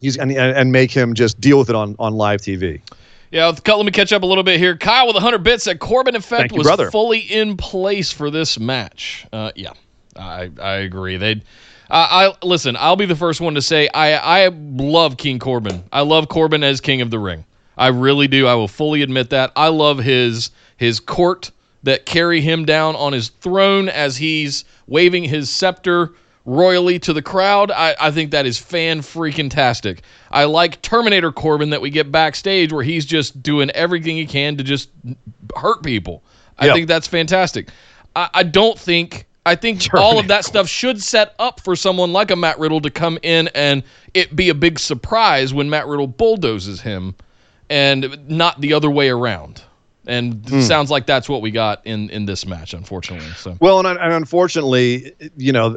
[0.00, 2.80] He's and, and make him just deal with it on on live TV.
[3.30, 4.76] Yeah, let me catch up a little bit here.
[4.76, 6.90] Kyle with 100 bits said Corbin effect you, was brother.
[6.90, 9.26] fully in place for this match.
[9.32, 9.72] Uh, yeah,
[10.16, 11.16] I I agree.
[11.18, 11.42] They,
[11.90, 12.76] I, I listen.
[12.76, 15.84] I'll be the first one to say I I love King Corbin.
[15.92, 17.44] I love Corbin as King of the Ring.
[17.76, 18.46] I really do.
[18.46, 19.52] I will fully admit that.
[19.56, 21.50] I love his his court
[21.82, 26.12] that carry him down on his throne as he's waving his scepter
[26.48, 27.70] royally to the crowd.
[27.70, 30.02] I, I think that is fan freaking tastic.
[30.30, 34.56] I like Terminator Corbin that we get backstage where he's just doing everything he can
[34.56, 34.88] to just
[35.54, 36.22] hurt people.
[36.58, 36.72] I Yeah.
[36.74, 37.68] think that's fantastic.
[38.16, 42.12] I, I don't think I think all of that stuff should set up for someone
[42.14, 43.82] like a Matt Riddle to come in and
[44.14, 47.14] it be a big surprise when Matt Riddle bulldozes him
[47.68, 49.62] and not the other way around.
[50.06, 53.28] And it sounds like that's what we got in in this match, unfortunately.
[53.36, 55.76] So Well, and, and unfortunately, you know,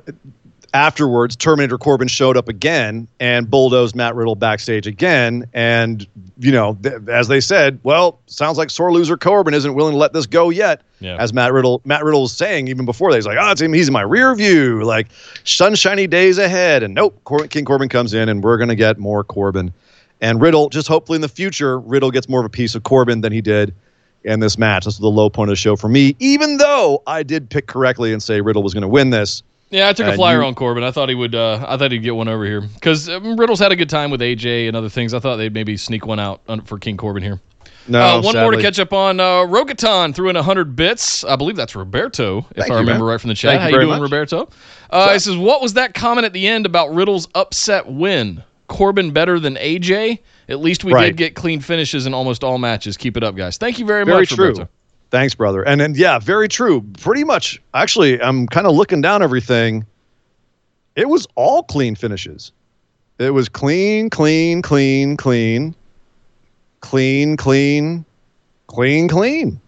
[0.73, 5.45] afterwards, Terminator Corbin showed up again and bulldozed Matt Riddle backstage again.
[5.53, 6.07] And,
[6.39, 9.97] you know, th- as they said, well, sounds like sore loser Corbin isn't willing to
[9.97, 10.81] let this go yet.
[10.99, 11.17] Yeah.
[11.17, 13.73] As Matt Riddle, Matt Riddle was saying even before that, he's like, oh, it's him.
[13.73, 15.07] He's in my rear view, like
[15.43, 16.84] sunshiny days ahead.
[16.84, 19.73] And nope, Cor- King Corbin comes in, and we're gonna get more Corbin.
[20.21, 23.21] And Riddle, just hopefully in the future, Riddle gets more of a piece of Corbin
[23.21, 23.73] than he did
[24.23, 24.86] in this match.
[24.86, 27.65] This is the low point of the show for me, even though I did pick
[27.65, 29.41] correctly and say Riddle was going to win this.
[29.71, 30.84] Yeah, I took a flyer you- on Corbin.
[30.84, 31.34] I thought he would.
[31.34, 34.12] Uh, I thought he'd get one over here because um, Riddle's had a good time
[34.12, 35.13] with AJ and other things.
[35.13, 37.39] I thought they'd maybe sneak one out un- for King Corbin here.
[37.88, 39.19] No, uh, one more to catch up on.
[39.19, 41.23] Uh, Rogaton threw in 100 bits.
[41.23, 43.12] I believe that's Roberto, if Thank I remember man.
[43.13, 43.51] right from the chat.
[43.53, 44.01] Thank How you you doing, much.
[44.01, 44.49] Roberto?
[44.91, 48.43] Uh, he says, "What was that comment at the end about Riddle's upset win?
[48.67, 50.19] Corbin better than AJ?
[50.47, 51.05] At least we Right.
[51.07, 52.97] did get clean finishes in almost all matches.
[52.97, 53.57] Keep it up, guys.
[53.57, 54.47] Thank you very, Very much, true.
[54.49, 54.69] Roberto.
[55.12, 55.62] Thanks, brother.
[55.62, 56.82] And then yeah, very true.
[57.00, 57.62] Pretty much.
[57.74, 59.86] Actually, I'm kind of looking down everything.
[60.95, 62.52] It was all clean finishes.
[63.19, 65.76] It was clean, clean, clean, clean,
[66.80, 68.06] clean, clean,
[68.67, 69.62] clean, clean.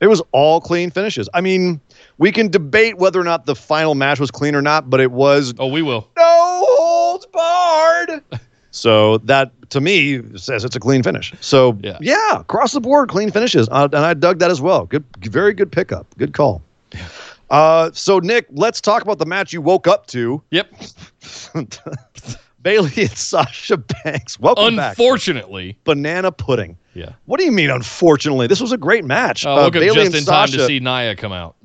[0.00, 1.28] It was all clean finishes.
[1.32, 1.80] I mean,
[2.18, 5.12] we can debate whether or not the final match was clean or not, but it
[5.12, 6.08] was Oh, we will.
[6.16, 8.22] no holds barred.
[8.72, 11.32] so that to me says it's a clean finish.
[11.40, 11.98] So Yeah.
[12.00, 14.86] yeah, across the board, clean finishes, uh, and I dug that as well.
[14.86, 16.06] Good, very good pickup.
[16.18, 16.60] Good call.
[17.50, 20.42] Uh, so Nick, let's talk about the match you woke up to.
[20.50, 20.68] Yep.
[22.62, 24.38] Bayley and Sasha Banks.
[24.38, 24.90] Welcome back.
[24.92, 26.76] Unfortunately, Banana pudding.
[26.94, 27.10] yeah.
[27.26, 27.70] What do you mean?
[27.70, 29.44] Unfortunately, this was a great match.
[29.44, 31.56] Uh, woke up Bayley just in time to see Nia come out.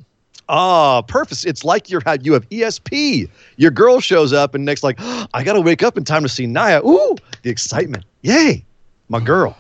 [0.50, 1.46] Ah, perfect.
[1.46, 3.30] It's like you're you have ESP.
[3.58, 6.48] Your girl shows up and Nick's like, I gotta wake up in time to see
[6.48, 6.82] Nia.
[6.86, 8.06] Ooh, the excitement.
[8.22, 8.66] Yay,
[9.10, 9.58] my girl.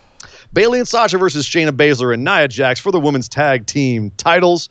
[0.53, 4.69] Bayley and Sasha versus Shayna Baszler and Nia Jax for the women's tag team titles.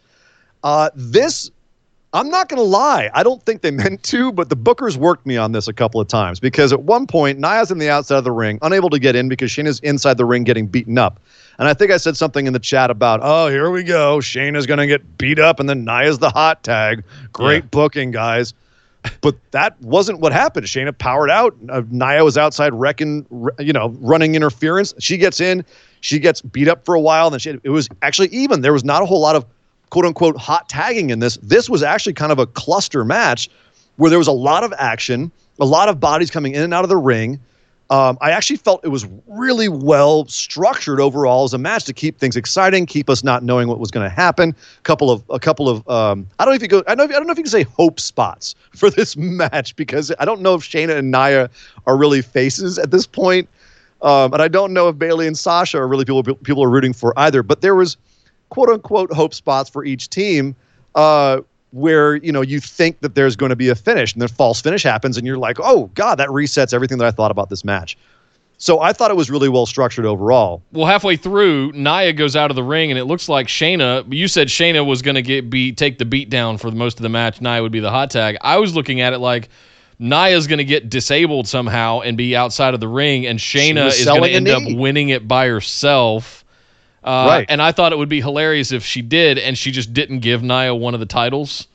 [0.65, 1.51] Uh, this,
[2.17, 5.37] I'm not gonna lie, I don't think they meant to, but the bookers worked me
[5.37, 8.25] on this a couple of times because at one point Nia's in the outside of
[8.25, 11.21] the ring, unable to get in because Shayna's inside the ring getting beaten up.
[11.59, 14.19] And I think I said something in the chat about, oh, here we go.
[14.19, 17.03] Shayna's going to get beat up, and then Nia's the hot tag.
[17.33, 17.69] Great Yeah.
[17.71, 18.53] booking, guys.
[19.23, 20.67] But that wasn't what happened.
[20.67, 21.57] Shayna powered out.
[21.69, 23.25] Uh, Nia was outside wrecking,
[23.59, 24.93] you know, running interference.
[24.99, 25.65] She gets in.
[26.01, 27.27] She gets beat up for a while.
[27.29, 28.61] And then she, it was actually even.
[28.61, 29.47] There was not a whole lot of
[29.91, 31.39] quote unquote hot tagging in this.
[31.43, 33.49] This was actually kind of a cluster match
[33.97, 36.85] where there was a lot of action, a lot of bodies coming in and out
[36.85, 37.41] of the ring.
[37.89, 42.19] Um, I actually felt it was really well structured overall as a match to keep
[42.19, 44.57] things exciting, keep us not knowing what was going to happen.
[44.79, 47.05] A Couple of a couple of um, I don't know if you go I know
[47.05, 50.41] I don't know if you can say hope spots for this match because I don't
[50.41, 51.49] know if Shayna and Nia
[51.87, 53.49] are really faces at this point,
[54.03, 56.93] um, and I don't know if Bayley and Sasha are really people people are rooting
[56.93, 57.45] for either.
[57.45, 57.97] But there was
[58.51, 60.55] quote unquote hope spots for each team.
[60.95, 61.41] Uh,
[61.73, 64.63] where you know you think that there's going to be a finish and then false
[64.63, 67.65] finish happens and you're like oh god that resets everything that i thought about this
[67.65, 67.99] match
[68.57, 72.51] so i thought it was really well structured overall Well, halfway through, Nia goes out
[72.51, 74.11] of the ring, and it looks like Shayna.
[74.11, 77.03] You said Shayna was going to get beat, take the beat down for most of
[77.03, 77.43] the match.
[77.43, 78.39] Nia would be the hot tag.
[78.41, 79.51] I was looking at it like
[79.99, 84.07] Nia's going to get disabled somehow and be outside of the ring, and Shayna is
[84.07, 86.45] going to end up winning it by herself.
[87.07, 87.47] Uh, Right.
[87.49, 90.43] And I thought it would be hilarious if she did, and she just didn't give
[90.43, 91.69] Nia one of the titles.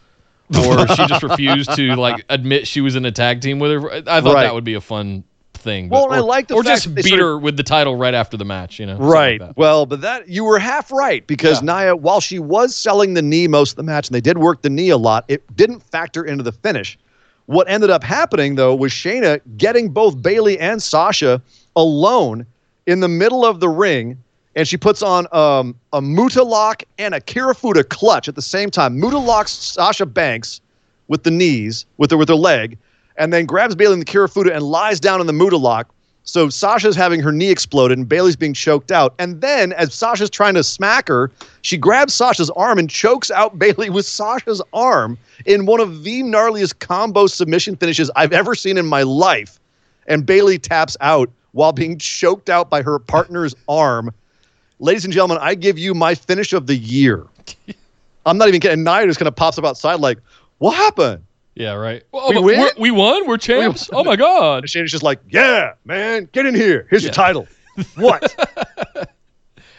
[0.53, 3.91] or she just refused to like admit she was in a tag team with her.
[3.91, 4.43] I thought Right.
[4.43, 5.87] that would be a fun thing.
[5.87, 7.95] Well, but, and I like the or just beat sort of- her with the title
[7.95, 8.77] right after the match.
[8.79, 9.39] You know, Right.
[9.39, 13.21] like well, but that you were half right because Nia, while she was selling the
[13.21, 15.81] knee most of the match, and they did work the knee a lot, it didn't
[15.83, 16.97] factor into the finish.
[17.45, 21.41] What ended up happening though was Shayna getting both Bayley and Sasha
[21.77, 22.45] alone
[22.87, 24.17] in the middle of the ring,
[24.55, 28.69] and she puts on um, a Muta lock and a Kirifuda clutch at the same
[28.69, 28.99] time.
[28.99, 30.61] Muta locks Sasha Banks
[31.07, 32.77] with the knees, with her with her leg,
[33.17, 35.93] and then grabs Bayley in the Kirifuda and lies down in the Muta lock.
[36.23, 39.13] So Sasha's having her knee exploded and Bayley's being choked out.
[39.17, 43.57] And then as Sasha's trying to smack her, she grabs Sasha's arm and chokes out
[43.59, 48.77] Bayley with Sasha's arm in one of the gnarliest combo submission finishes I've ever seen
[48.77, 49.59] in my life.
[50.07, 54.11] And Bayley taps out while being choked out by her partner's arm.
[54.81, 57.27] Ladies and gentlemen, I give you my finish of the year.
[58.25, 58.79] I'm not even kidding.
[58.79, 60.17] And Nia just kind of pops up outside like,
[60.57, 61.23] what happened?
[61.53, 62.01] Yeah, right.
[62.11, 62.69] Oh, We win?
[62.77, 63.27] we're- won.
[63.27, 63.91] We're champs.
[63.93, 64.63] Oh my god.
[64.63, 66.87] And Shayna's just like, yeah, man, get in here.
[66.89, 67.47] Here's your title.
[67.95, 68.35] What?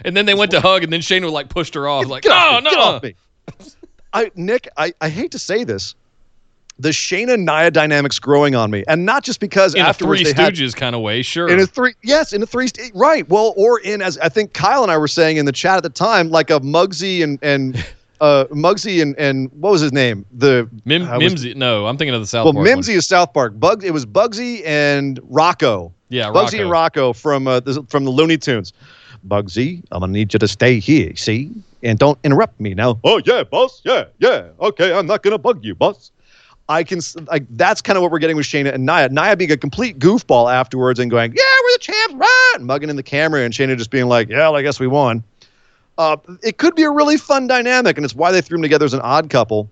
[0.04, 2.06] And then they went to hug, and then Shayna like pushed her off.
[2.06, 2.70] Like, get off oh, no, me, no.
[2.70, 3.14] get off me.
[4.12, 5.94] I Nick, I, I hate to say this.
[6.78, 8.82] The Shayna Nia dynamics growing on me.
[8.88, 11.48] And not just because In a afterwards Three they had Stooges kind of way, sure.
[11.48, 13.28] in a three yes, in a three st- right.
[13.28, 15.82] Well, or in as I think Kyle and I were saying in the chat at
[15.82, 17.76] the time, like a Muggsy and and
[18.20, 20.24] uh, Muggsy and and what was his name?
[20.32, 21.54] The Mim- I was- Mimsy.
[21.54, 22.64] No, I'm thinking of the South Well, Park.
[22.66, 22.72] one.
[22.74, 23.60] Mimsy is South Park.
[23.60, 23.84] Bugs.
[23.84, 25.92] It was Bugsy and Rocco.
[26.08, 26.60] Yeah, Bugsy Rocco.
[26.62, 28.72] and Rocco from uh, the, from the Looney Tunes.
[29.28, 31.50] Bugsy, I'm gonna need you to stay here, see,
[31.82, 32.98] and don't interrupt me now.
[33.04, 33.80] Oh yeah, boss.
[33.84, 34.48] Yeah, yeah.
[34.60, 36.10] Okay, I'm not gonna bug you, boss.
[36.68, 39.08] I can like that's kind of what we're getting with Shayna and Nia.
[39.08, 42.96] Nia being a complete goofball afterwards and going, "Yeah, we're the champs, right?" mugging in
[42.96, 45.24] the camera, and Shayna just being like, "Yeah, well, I guess we won."
[45.98, 48.86] Uh, it could be a really fun dynamic, and it's why they threw them together
[48.86, 49.68] as an odd couple.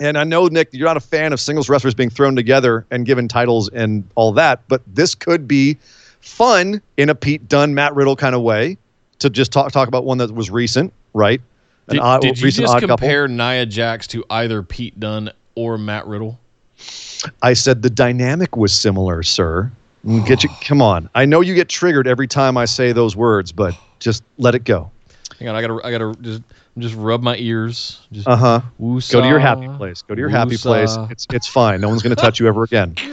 [0.00, 3.06] And I know Nick, you're not a fan of singles wrestlers being thrown together and
[3.06, 5.78] given titles and all that, but this could be
[6.20, 8.76] fun in a Pete Dunne, Matt Riddle kind of way
[9.20, 11.40] to just talk talk about one that was recent, right?
[11.88, 12.96] An Did, odd, did you recent just odd couple.
[12.98, 16.38] compare Nia Jax to either Pete Dunne or Matt Riddle?
[17.42, 19.72] I said the dynamic was similar, sir.
[20.06, 21.10] Mm, Get you, come on.
[21.14, 24.64] I know you get triggered every time I say those words, but just let it
[24.64, 24.90] go.
[25.38, 26.42] Hang on, I gotta, I gotta just,
[26.78, 28.00] just rub my ears.
[28.12, 28.60] Just Uh huh.
[28.78, 30.02] Go to your happy place.
[30.02, 30.96] Go to your happy place.
[31.10, 31.80] It's it's fine.
[31.80, 32.94] No one's going to touch you ever again.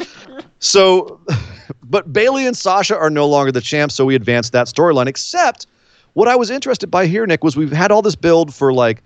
[0.59, 1.19] So,
[1.83, 5.07] but Bayley and Sasha are no longer the champs, so we advanced that storyline.
[5.07, 5.67] Except,
[6.13, 9.03] what I was interested by here, Nick, was we've had all this build for like,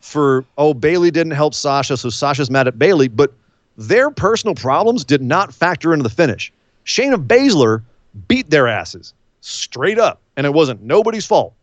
[0.00, 3.32] for oh Bayley didn't help Sasha, so Sasha's mad at Bayley, but
[3.76, 6.52] their personal problems did not factor into the finish.
[6.84, 7.82] Shayna Baszler
[8.28, 11.54] beat their asses straight up, and it wasn't nobody's fault.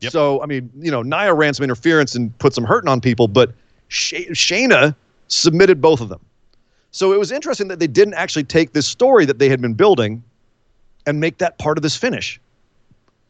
[0.00, 0.12] Yep.
[0.12, 3.28] So, I mean, you know, Nia ran some interference and put some hurting on people,
[3.28, 3.52] but
[3.88, 4.94] Shay- Shayna
[5.28, 6.20] submitted both of them.
[6.90, 9.74] So it was interesting that they didn't actually take this story that they had been
[9.74, 10.22] building
[11.06, 12.40] and make that part of this finish.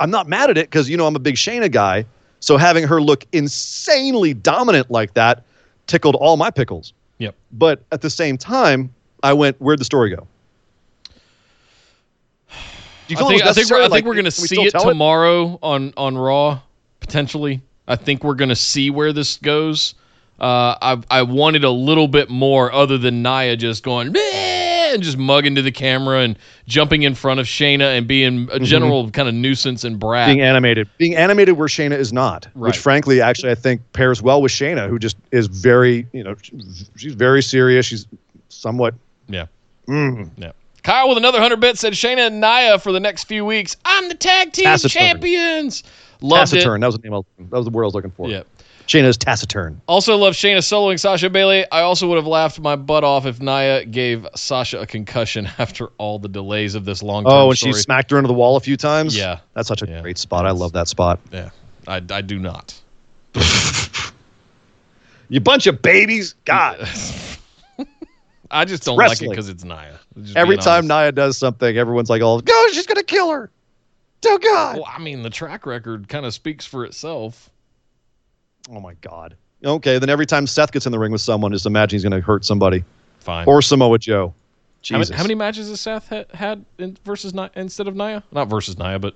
[0.01, 2.05] I'm not mad at it because, you know, I'm a big Shayna guy.
[2.41, 5.45] So having her look insanely dominant like that
[5.87, 6.93] tickled all my pickles.
[7.19, 7.35] Yep.
[7.53, 10.27] But at the same time, I went, where'd the story go?
[13.09, 13.81] Do you I it think, I think, we're, necessary?
[13.81, 16.61] I think Like, we're gonna see it tomorrow on on Raw
[17.01, 17.63] potentially.
[17.87, 19.95] I think we're gonna see where this goes.
[20.41, 24.46] Uh, I I wanted a little bit more other than Nia just going "Bleh,"
[24.95, 28.59] and just mugging to the camera and jumping in front of Shayna and being a
[28.59, 30.29] general kind of nuisance and brat.
[30.29, 30.37] Mm-hmm.
[30.37, 30.89] being animated.
[30.99, 32.69] Being animated where Shayna is not, Right.
[32.69, 36.35] which frankly, actually, I think pairs well with Shayna, who just is very, you know,
[36.97, 37.87] she's very serious.
[37.87, 38.07] She's
[38.49, 38.95] somewhat.
[39.29, 39.47] yeah.
[39.89, 40.31] Mm.
[40.37, 40.53] Yeah.
[40.83, 43.77] Kyle with another hundred bits said Shayna and Nia for the next few weeks.
[43.85, 45.01] I'm the tag team Taciturn.
[45.03, 45.83] champions.
[46.21, 46.77] Loved taciturn.
[46.77, 46.81] it.
[46.81, 47.15] That was the name.
[47.15, 48.29] I was, that was the word I was looking for.
[48.29, 48.43] Yeah.
[48.87, 49.81] Shayna's taciturn.
[49.89, 51.65] Also love Shayna soloing Sasha Bayley.
[51.73, 55.87] I also would have laughed my butt off if Nia gave Sasha a concussion after
[55.99, 57.73] all the delays of this long Oh, and story.
[57.73, 59.17] she smacked her into the wall a few times.
[59.17, 59.41] Yeah.
[59.55, 60.03] that's such a Yeah.
[60.03, 60.47] great spot.
[60.47, 61.19] I love that spot.
[61.33, 61.51] yeah,
[61.89, 62.75] I, I do not.
[65.29, 66.37] You bunch of babies.
[66.45, 66.79] God.
[68.51, 69.99] I just don't like it because it's Nia.
[70.23, 70.89] Just Every time honest.
[70.89, 73.51] Nia does something, everyone's like, "Oh, God, she's gonna kill her."
[74.25, 74.77] Oh God.
[74.77, 77.51] Well, I mean, the track record kind of speaks for itself.
[78.71, 79.37] Oh my God.
[79.65, 82.21] Okay, then every time Seth gets in the ring with someone, just imagine he's gonna
[82.21, 82.85] hurt somebody
[83.21, 83.47] Fine.
[83.49, 84.29] or Samoa Joe.
[84.29, 84.35] how,
[84.83, 85.11] Jesus.
[85.11, 88.23] many, how many matches has Seth ha- had in, versus Nia, instead of Nia?
[88.33, 89.15] Not versus Nia, but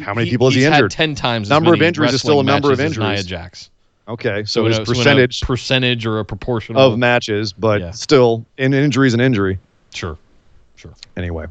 [0.00, 0.92] How many people has he injured?
[0.92, 1.48] Had Ten times.
[1.48, 3.26] Number of injuries is still a number of as Nia injuries.
[3.26, 3.70] Jax.
[4.06, 7.90] Okay, so in his a- so percentage percentage or a proportion of matches, but Yeah.
[7.90, 9.58] still, an injury is an injury.
[9.92, 10.16] Sure,
[10.76, 10.92] sure.
[11.16, 11.46] Anyway,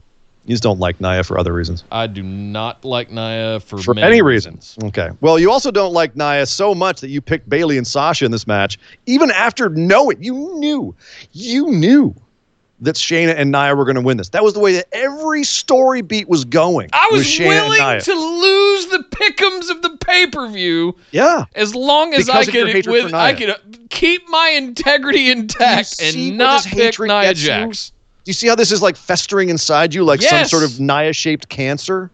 [0.47, 1.83] you just don't like Nia for other reasons.
[1.91, 4.75] I do not like Nia for, For many any reasons.
[4.77, 4.88] reason.
[4.89, 5.10] Okay.
[5.19, 8.31] Well, you also don't like Nia so much that you picked Bayley and Sasha in
[8.31, 10.95] this match, even after knowing you knew,
[11.33, 12.15] you knew
[12.79, 14.29] that Shayna and Nia were going to win this.
[14.29, 16.89] That was the way that every story beat was going.
[16.93, 21.45] I was and willing to lose the pickums of the pay per view Yeah.
[21.55, 26.63] as long as Because I could with I could keep my integrity intact and not
[26.65, 27.96] pick Nia gets you?
[28.27, 30.49] You see how this is like festering inside you, like Yes.
[30.51, 32.11] some sort of Nia-shaped cancer?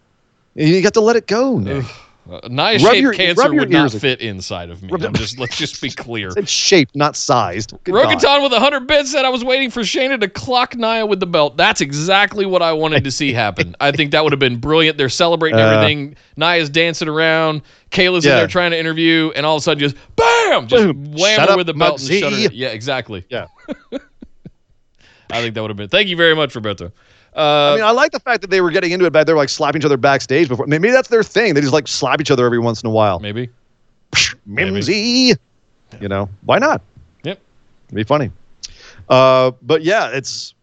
[0.55, 1.85] You got to let it go, Nick.
[2.31, 4.89] Uh, Rub shaped your- cancer would not fit inside of me.
[5.13, 6.29] Just let's just be clear.
[6.37, 7.73] It's shaped, not sized.
[7.83, 8.05] Good God.
[8.17, 11.25] Rogaton with 100 bits said I was waiting for Shayna to clock Nia with the
[11.25, 11.57] belt.
[11.57, 13.75] That's exactly what I wanted to see happen.
[13.81, 14.97] I think that would have been brilliant.
[14.97, 16.15] They're celebrating Uh, everything.
[16.37, 17.61] Nia's dancing around.
[17.91, 21.11] Kayla's in there trying to interview, and all of a sudden just bam, just Boom.
[21.11, 22.39] wham Shut her up, with the belt and shut her.
[22.53, 23.25] Yeah, exactly.
[23.29, 23.47] Yeah.
[25.33, 25.89] I think that would have been.
[25.89, 26.91] Thank you very much, Roberto.
[27.35, 29.35] I Uh, mean, I like the fact that they were getting into it, but they're
[29.35, 30.67] like slapping each other backstage before.
[30.67, 31.55] Maybe that's their thing.
[31.55, 33.19] They just like slap each other every once in a while.
[33.19, 33.49] maybe.
[34.45, 35.33] Mimsy.
[36.01, 36.81] You know, why not?
[37.23, 37.39] Yep.
[37.87, 38.31] It'd be funny.
[39.09, 40.53] Uh, but yeah, it's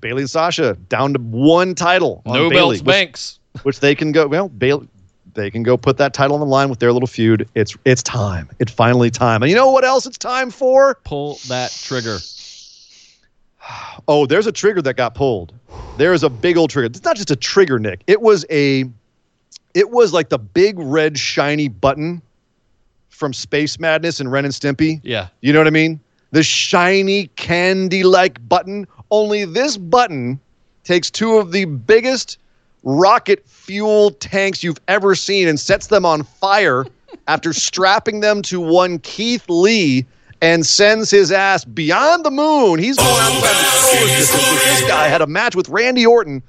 [0.00, 2.22] Bayley and Sasha down to one title.
[2.26, 3.38] on No Bayley, belts, which, Banks.
[3.62, 4.26] which they can go.
[4.26, 4.88] Well, Bayley,
[5.34, 7.48] they can go put that title on the line with their little feud.
[7.54, 8.48] It's it's time.
[8.58, 9.42] It's finally time.
[9.42, 10.06] And you know what else?
[10.06, 10.96] It's time for.
[11.04, 12.18] Pull that trigger.
[14.06, 15.54] Oh, there's a trigger that got pulled.
[15.96, 16.86] There is a big old trigger.
[16.86, 18.02] It's not just a trigger, Nick.
[18.06, 18.84] It was a,
[19.72, 22.20] it was like the big red shiny button
[23.08, 25.00] from Space Madness and Ren and Stimpy.
[25.02, 25.28] Yeah.
[25.40, 26.00] You know what I mean?
[26.32, 28.86] The shiny candy like button.
[29.10, 30.38] Only this button
[30.82, 32.36] takes two of the biggest
[32.82, 36.84] rocket fuel tanks you've ever seen and sets them on fire
[37.28, 40.04] after strapping them to one Keith Lee
[40.40, 42.78] and sends his ass beyond the moon.
[42.78, 44.60] He's going outside the.
[44.64, 46.42] This guy had a match with Randy Orton,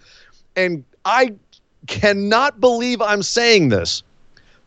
[0.55, 1.33] and I
[1.87, 4.03] cannot believe I'm saying this,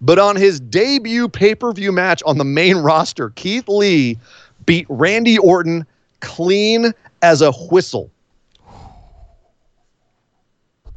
[0.00, 4.18] but on his debut pay per view match on the main roster, Keith Lee
[4.66, 5.86] beat Randy Orton
[6.20, 6.92] clean
[7.22, 8.10] as a whistle.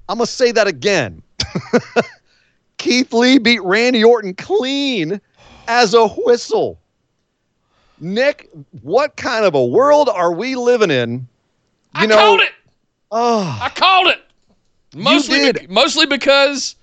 [0.09, 1.23] I'm going to say that again.
[2.77, 5.21] Keith Lee beat Randy Orton clean
[5.67, 6.80] as a whistle.
[8.01, 8.49] Nick,
[8.81, 11.27] what kind of a world are we living in?
[11.93, 12.51] I called it.
[13.11, 14.21] Oh, I called it.
[14.95, 16.75] Mostly, bec- mostly because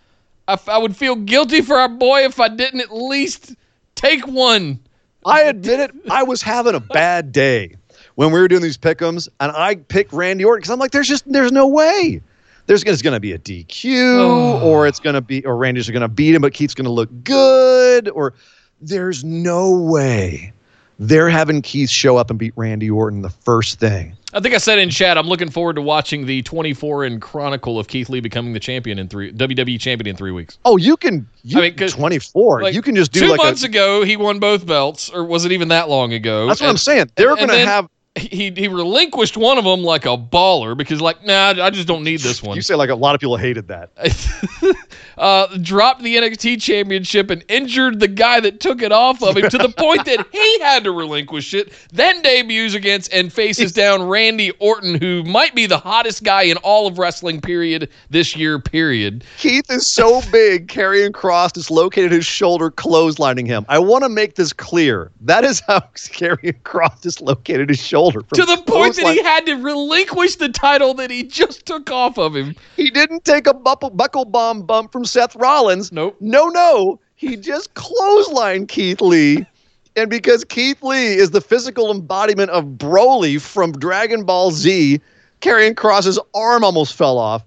[0.46, 3.54] I, f- I would feel guilty for our boy if I didn't at least
[3.96, 4.78] take one.
[5.26, 5.90] I admit it.
[6.10, 7.74] I was having a bad day
[8.14, 11.08] when we were doing these pickums, and I picked Randy Orton because I'm like, there's
[11.08, 12.22] just there's no way.
[12.66, 16.08] There's going to be a DQ, or it's going to be, or Randy's going to
[16.08, 18.34] beat him, but Keith's going to look good, or
[18.82, 20.52] there's no way
[20.98, 24.16] they're having Keith show up and beat Randy Orton the first thing.
[24.34, 27.78] I think I said in chat, I'm looking forward to watching the 24 and Chronicle
[27.78, 30.58] of Keith Lee becoming the champion in three WWE champion in three weeks.
[30.66, 31.26] Oh, you can.
[31.44, 32.62] You, I mean, 'cause, 24.
[32.62, 33.66] Like, you can just do two like months a.
[33.66, 36.46] ago he won both belts, or was it even that long ago?
[36.46, 37.10] That's what I'm saying.
[37.14, 37.88] They're and going to have.
[38.16, 42.04] He he relinquished one of them like a baller because like nah I just don't
[42.04, 42.56] need this one.
[42.56, 43.90] You say like a lot of people hated that.
[45.18, 49.48] uh, dropped the NXT championship and injured the guy that took it off of him
[49.50, 51.72] to the point that he had to relinquish it.
[51.92, 56.56] Then debuts against and faces down Randy Orton, who might be the hottest guy in
[56.58, 57.40] all of wrestling.
[57.40, 57.88] Period.
[58.10, 58.58] This year.
[58.58, 59.24] Period.
[59.38, 63.64] Keith is so big, Karrion Kross dislocated his shoulder, clotheslining him.
[63.68, 65.10] I want to make this clear.
[65.20, 68.07] That is how Karrion Kross dislocated his shoulder.
[68.10, 72.18] To the point that he had to relinquish the title that he just took off
[72.18, 72.54] of him.
[72.76, 75.92] he didn't take a buckle, buckle bomb bump from Seth Rollins.
[75.92, 76.16] Nope.
[76.20, 77.00] No, no.
[77.16, 79.44] He just clotheslined Keith Lee.
[79.96, 85.00] And because Keith Lee is the physical embodiment of Broly from Dragon Ball Z,
[85.40, 87.44] Karrion Kross's arm almost fell off.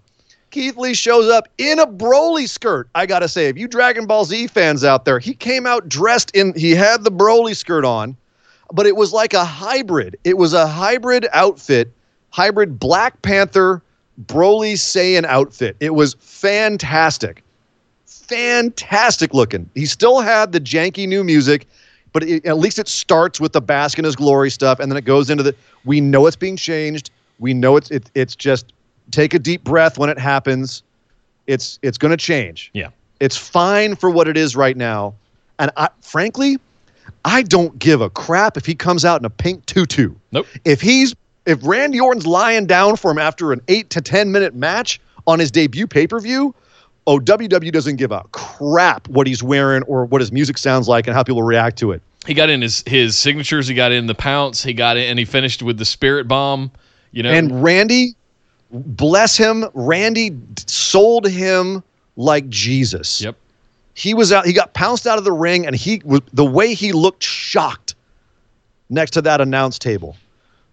[0.50, 2.90] Keith Lee shows up in a Broly skirt.
[2.94, 6.32] I gotta say, if you Dragon Ball Z fans out there, he came out dressed
[6.36, 6.54] in.
[6.56, 8.18] He had the Broly skirt on,
[8.72, 10.18] but it was like a hybrid.
[10.24, 11.92] It was a hybrid outfit,
[12.30, 13.82] hybrid Black Panther
[14.26, 15.76] Broly Saiyan outfit.
[15.80, 17.44] It was fantastic,
[18.06, 19.70] fantastic looking.
[19.76, 21.68] He still had the janky new music,
[22.14, 24.98] but it, at least it starts with the Bask in His Glory stuff, and then
[24.98, 25.56] it goes into the.
[25.86, 27.12] We know it's being changed.
[27.40, 28.74] We know it's it, it's just
[29.12, 30.84] take a deep breath when it happens.
[31.48, 32.70] It's it's going to change.
[32.74, 32.90] Yeah.
[33.20, 35.14] It's fine for what it is right now,
[35.60, 36.58] and I frankly,
[37.26, 40.16] I don't give a crap if he comes out in a pink tutu.
[40.32, 40.48] Nope.
[40.66, 41.16] If he's
[41.46, 45.40] if Randy Orton's lying down for him after an eight to ten minute match on
[45.40, 46.54] his debut pay per view,
[47.08, 51.08] oh WW doesn't give a crap what he's wearing or what his music sounds like
[51.08, 52.02] and how people react to it.
[52.26, 53.68] He got in his his signatures.
[53.68, 54.64] He got in the pounce.
[54.64, 56.72] He got in and he finished with the spirit bomb.
[57.12, 58.16] You know, And Randy,
[58.72, 61.84] bless him, Randy sold him
[62.16, 63.22] like Jesus.
[63.22, 63.36] Yep.
[63.94, 64.46] He was out.
[64.46, 67.96] He got pounced out of the ring, and he was the way he looked shocked
[68.90, 70.16] next to that announce table.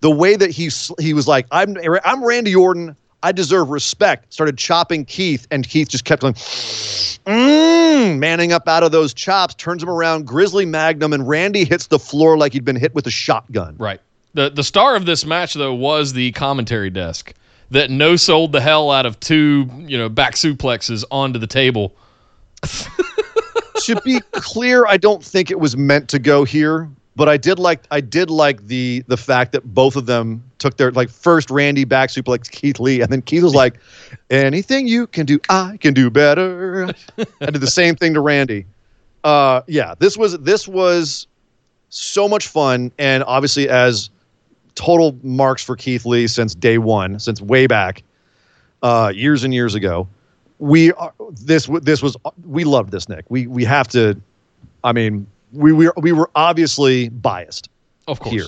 [0.01, 2.97] The way that he he was like, "I'm I'm Randy Orton.
[3.23, 8.85] I deserve respect." Started chopping Keith, and Keith just kept going, mm, manning up out
[8.85, 12.65] of those chops, turns him around, Grizzly Magnum, and Randy hits the floor like he'd
[12.65, 13.75] been hit with a shotgun.
[13.79, 14.01] Right.
[14.35, 17.35] The the star of this match though was the commentary desk
[17.71, 21.93] that no sold the hell out of two, you know, back suplexes onto the table.
[23.81, 27.59] to be clear, I don't think it was meant to go here, but I did
[27.59, 31.51] like I did like the the fact that both of them took their like first
[31.51, 33.79] Randy back suplex Keith Lee, and then Keith was like,
[34.31, 36.93] "Anything you can do, I can do better."
[37.41, 38.67] I did the same thing to Randy.
[39.25, 41.27] Uh, yeah, this was this was
[41.91, 44.11] so much fun, and obviously as
[44.75, 48.03] total marks for Keith Lee since day one, since way back,
[48.83, 50.09] uh, years and years ago
[50.59, 53.25] we are this this was we loved this Nick.
[53.29, 54.21] We we have to.
[54.85, 57.69] I mean, we we we were obviously biased
[58.07, 58.33] Of course.
[58.35, 58.45] here.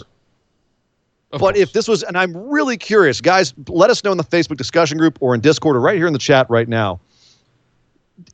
[1.32, 1.58] Of But course.
[1.58, 4.98] if this was, and I'm really curious, guys, let us know in the Facebook discussion
[4.98, 6.98] group or in Discord or right here in the chat right now.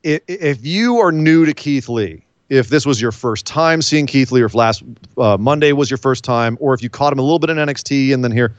[0.03, 4.07] If, if you are new to Keith Lee, if this was your first time seeing
[4.07, 4.83] Keith Lee, or if last
[5.18, 7.57] uh, Monday was your first time, or if you caught him a little bit in
[7.59, 8.55] NXT and then here,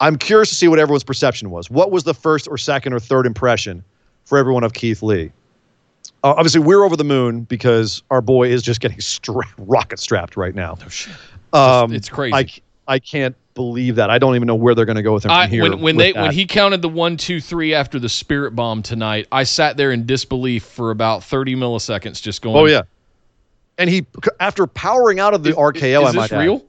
[0.00, 1.70] I'm curious to see what everyone's perception was.
[1.70, 3.84] What was the first or second or third impression
[4.26, 5.32] for everyone of Keith Lee?
[6.22, 10.36] Uh, obviously, we're over the moon because our boy is just getting stra- rocket strapped
[10.36, 10.76] right now.
[10.84, 11.14] Oh shit.
[11.52, 12.62] Um, It's crazy.
[12.88, 14.10] I can't believe that.
[14.10, 15.62] I don't even know where they're going to go with him I, here.
[15.62, 16.22] when when they that.
[16.22, 19.90] when he counted the one two three after the spirit bomb tonight, I sat there
[19.90, 22.54] in disbelief for about thirty milliseconds, just going.
[22.56, 22.82] oh yeah,
[23.78, 24.06] and he
[24.38, 26.64] after powering out of the RKO, Is I this might add, real?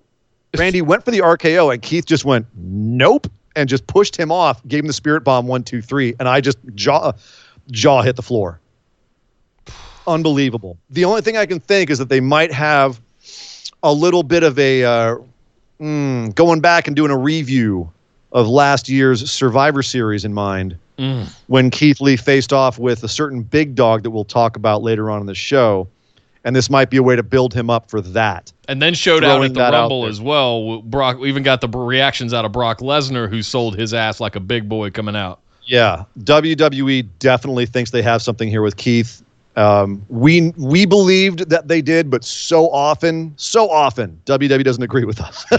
[0.57, 4.65] Randy went for the RKO, and Keith just went nope, and just pushed him off,
[4.67, 7.11] gave him the spirit bomb one two three, and I just jaw
[7.71, 8.59] jaw hit the floor.
[10.05, 10.77] Unbelievable.
[10.89, 13.01] The only thing I can think is that they might have
[13.83, 15.15] a little bit of a uh,
[15.81, 17.91] mm, going back and doing a review
[18.31, 21.27] of last year's Survivor Series in mind Mm.
[21.45, 25.11] when Keith Lee faced off with a certain big dog that we'll talk about later
[25.11, 25.87] on in the show.
[26.43, 28.51] And this might be a way to build him up for that.
[28.67, 30.81] And then showed out at the Rumble as well.
[30.81, 34.35] Brock we even got the reactions out of Brock Lesnar, who sold his ass like
[34.35, 35.39] a big boy coming out.
[35.67, 39.21] Yeah, WWE definitely thinks they have something here with Keith.
[39.55, 45.03] Um, we we believed that they did, but so often, so often, WWE doesn't agree
[45.03, 45.45] with us.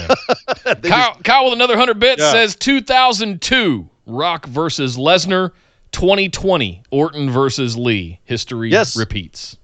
[0.80, 2.30] They Kyle, Kyle with another hundred bits Yeah.
[2.32, 5.52] says 2002 Rock versus Lesnar.
[5.92, 8.20] 2020 Orton versus Lee.
[8.24, 8.94] History Yes.
[8.96, 9.56] repeats.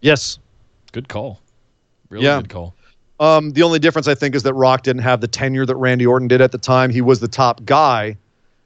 [0.00, 0.38] yes,
[0.92, 1.40] Good call.
[2.10, 2.40] Really Yeah.
[2.40, 2.74] good call.
[3.20, 6.04] Um, the only difference I think is that Rock didn't have the tenure that Randy
[6.06, 6.90] Orton did at the time.
[6.90, 8.16] He was the top guy,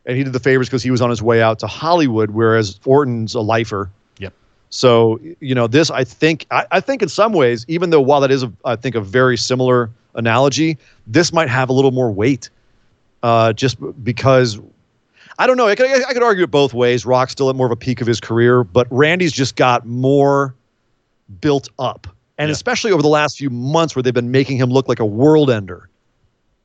[0.06, 2.78] and he did the favors because he was on his way out to Hollywood, whereas
[2.84, 3.90] Orton's a lifer.
[4.18, 4.32] Yep.
[4.70, 8.20] So you know, this I think I, I think in some ways, even though while
[8.20, 12.10] that is a, I think a very similar analogy, this might have a little more
[12.10, 12.50] weight,
[13.22, 14.60] uh, just because.
[15.38, 15.66] I don't know.
[15.66, 17.06] I could, I could argue it both ways.
[17.06, 20.54] Rock's still at more of a peak of his career, but Randy's just got more
[21.40, 22.06] built up.
[22.36, 22.52] And Yeah.
[22.52, 25.50] especially over the last few months where they've been making him look like a world
[25.50, 25.88] ender.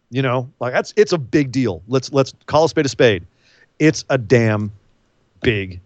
[0.10, 1.82] You know, like that's it's a big deal.
[1.88, 3.26] Let's let's call a spade a spade.
[3.80, 4.72] It's a damn
[5.42, 5.82] big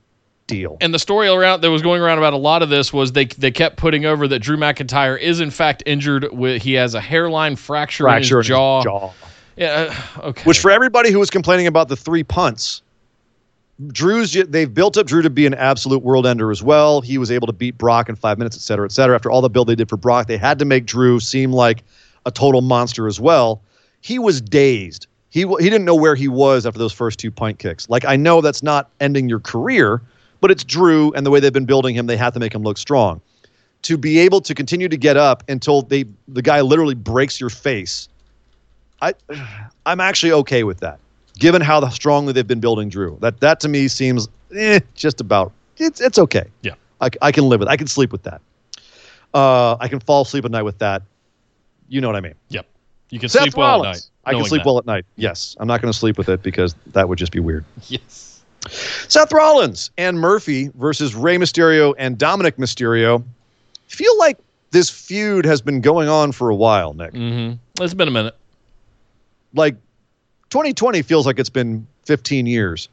[0.47, 0.77] deal.
[0.81, 3.25] And the story around that was going around about a lot of this was they
[3.25, 7.01] they kept putting over that Drew McIntyre is in fact injured with he has a
[7.01, 8.83] hairline fracture, Fracture in his jaw.
[8.83, 9.13] jaw.
[9.57, 10.43] Yeah, uh, okay.
[10.43, 12.81] Which for everybody who was complaining about the three punts,
[13.87, 17.01] Drew's they've built up Drew to be an absolute world ender as well.
[17.01, 19.15] He was able to beat Brock in five minutes, et cetera, et cetera.
[19.15, 21.83] After all the build they did for Brock, they had to make Drew seem like
[22.25, 23.61] a total monster as well.
[24.01, 25.07] He was dazed.
[25.29, 27.89] He he didn't know where he was after those first two punt kicks.
[27.89, 30.01] Like I know that's not ending your career,
[30.41, 32.63] but it's Drew and the way they've been building him, they have to make him
[32.63, 33.21] look strong.
[33.83, 37.49] To be able to continue to get up until they the guy literally breaks your
[37.49, 38.09] face.
[39.01, 39.13] I
[39.85, 40.99] I'm actually okay with that,
[41.39, 43.17] given how strongly they've been building Drew.
[43.21, 46.45] That that to me seems eh, just about it's it's okay.
[46.61, 46.73] Yeah.
[46.99, 47.69] I, I can live with.
[47.69, 47.71] It.
[47.71, 48.41] I can sleep with that.
[49.33, 51.01] Uh, I can fall asleep at night with that.
[51.89, 52.35] You know what I mean.
[52.49, 52.67] Yep.
[53.11, 54.09] You can Seth sleep well at night.
[54.25, 54.65] I can sleep that.
[54.65, 55.05] well at night.
[55.17, 57.63] Yes, I'm not going to sleep with it because that would just be weird.
[57.87, 58.27] Yes.
[59.07, 63.23] Seth Rollins and Murphy versus Rey Mysterio and Dominic Mysterio.
[63.87, 64.37] Feel like
[64.69, 67.11] this feud has been going on for a while, Nick.
[67.13, 67.83] Mm-hmm.
[67.83, 68.35] It's been a minute.
[69.55, 69.75] Like
[70.51, 72.87] 2020 feels like it's been 15 years.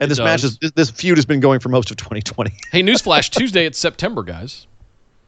[0.00, 2.52] And It this match is this, this feud has been going for most of 2020.
[2.72, 3.30] Hey, newsflash!
[3.30, 4.66] Tuesday it's September, guys.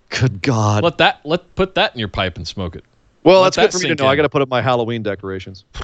[0.08, 0.82] Good God.
[0.82, 2.84] Let that let put that in your pipe and smoke it.
[3.22, 4.08] Well, let that's good for me to know.
[4.08, 5.64] I got to put up my Halloween decorations.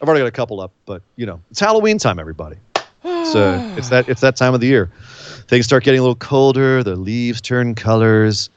[0.00, 2.56] I've already got a couple up, but you know, it's Halloween time, everybody.
[3.04, 4.90] It's uh, it's that it's that time of the year.
[5.48, 6.82] Things start getting a little colder.
[6.82, 8.50] The leaves turn colors.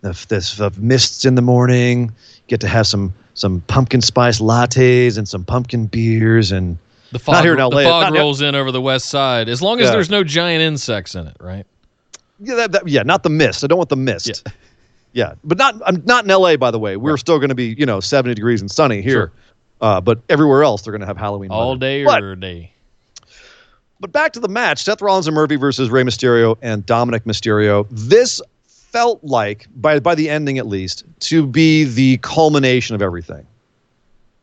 [0.00, 2.12] The, there's the mists in the morning.
[2.46, 6.76] Get to have some some pumpkin spice lattes and some pumpkin beers and
[7.12, 9.48] The fog, Not here in the fog Not rolls in over the west side.
[9.48, 9.92] As long as Yeah.
[9.92, 11.66] there's no giant insects in it, right?
[12.40, 13.62] yeah, that, that, yeah, not the mist.
[13.64, 14.42] I don't want the mist.
[14.44, 14.52] Yeah,
[15.44, 16.96] but not I'm not in LA by the way.
[16.96, 19.12] We're still going to be you know 70 degrees and sunny here.
[19.12, 19.32] Sure.
[19.80, 21.80] Uh, but everywhere else they're going to have Halloween All weather.
[21.80, 22.72] day But- or day.
[24.00, 27.86] But back to the match Seth Rollins and Murphy versus Rey Mysterio and Dominic Mysterio.
[27.90, 33.46] This felt like, by, by the ending at least, to be the culmination of everything.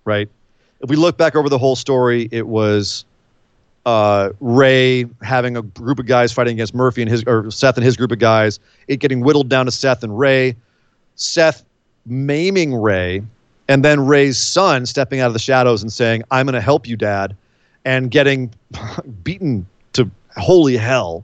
[0.05, 0.29] Right?
[0.79, 3.03] If we look back over the whole story, it was
[3.89, 7.83] uh, Rey having a group of guys fighting against Murphy and his, or Seth and
[7.83, 10.55] his group of guys, it getting whittled down to Seth and Rey,
[11.15, 11.63] Seth
[12.05, 13.23] maiming Rey,
[13.67, 16.87] and then Rey's son stepping out of the shadows and saying, I'm going to help
[16.87, 17.35] you, Dad,
[17.83, 18.53] and getting
[19.23, 21.23] beaten to holy hell,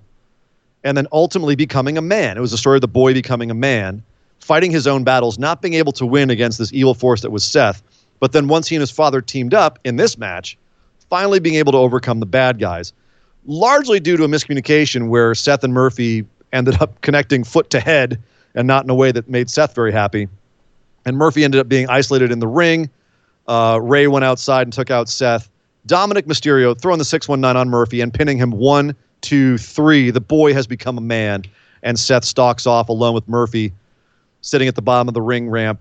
[0.83, 2.35] and then ultimately becoming a man.
[2.35, 4.01] It was the story of the boy becoming a man,
[4.39, 7.45] fighting his own battles, not being able to win against this evil force that was
[7.45, 7.83] Seth.
[8.19, 10.57] But then once he and his father teamed up in this match,
[11.09, 12.93] finally being able to overcome the bad guys,
[13.45, 18.21] largely due to a miscommunication where Seth and Murphy ended up connecting foot to head
[18.55, 20.27] and not in a way that made Seth very happy.
[21.05, 22.89] And Murphy ended up being isolated in the ring.
[23.47, 25.49] Uh, Rey went outside and took out Seth.
[25.85, 30.09] Dominic Mysterio throwing the 619 on Murphy and pinning him one, two, three.
[30.09, 31.43] The boy has become a man,
[31.83, 33.71] and Seth stalks off alone with Murphy,
[34.41, 35.79] sitting at the bottom of the ring ramp,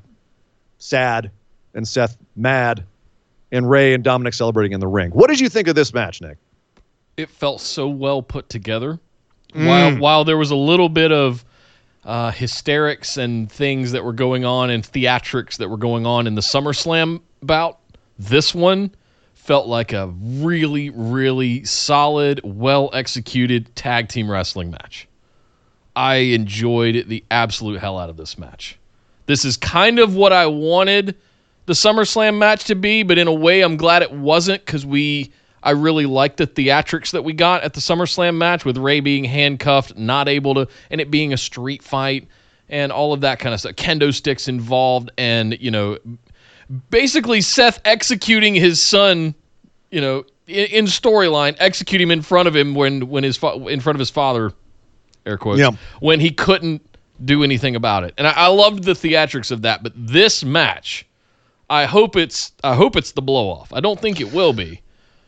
[0.78, 1.30] sad,
[1.72, 2.84] and Seth mad,
[3.54, 5.10] and Rey and Dominic celebrating in the ring.
[5.10, 6.38] What did you think of this match, Nick?
[7.16, 8.98] it felt so well put together.
[9.54, 9.66] Mm.
[9.66, 11.44] While while there was a little bit of
[12.04, 16.34] uh, hysterics and things that were going on and theatrics that were going on in
[16.34, 17.78] the SummerSlam bout,
[18.18, 18.90] this one
[19.34, 25.08] felt like a really really solid, well executed tag team wrestling match.
[25.96, 28.78] I enjoyed the absolute hell out of this match.
[29.26, 31.16] This is kind of what I wanted
[31.66, 35.32] the SummerSlam match to be, but in a way, I'm glad it wasn't because we.
[35.62, 39.24] I really liked the theatrics that we got at the SummerSlam match with Rey being
[39.24, 42.28] handcuffed, not able to, and it being a street fight
[42.68, 43.72] and all of that kind of stuff.
[43.76, 45.98] Kendo sticks involved, and you know,
[46.90, 49.34] basically Seth executing his son,
[49.90, 53.66] you know, in, in storyline, execute him in front of him when when his fa-
[53.66, 54.52] in front of his father,
[55.24, 55.70] air quotes, Yeah.
[56.00, 56.82] when he couldn't
[57.24, 58.12] do anything about it.
[58.18, 61.06] And I, I loved the theatrics of that, but this match,
[61.70, 63.72] I hope it's I hope it's the blow off.
[63.72, 64.80] I don't think it will be.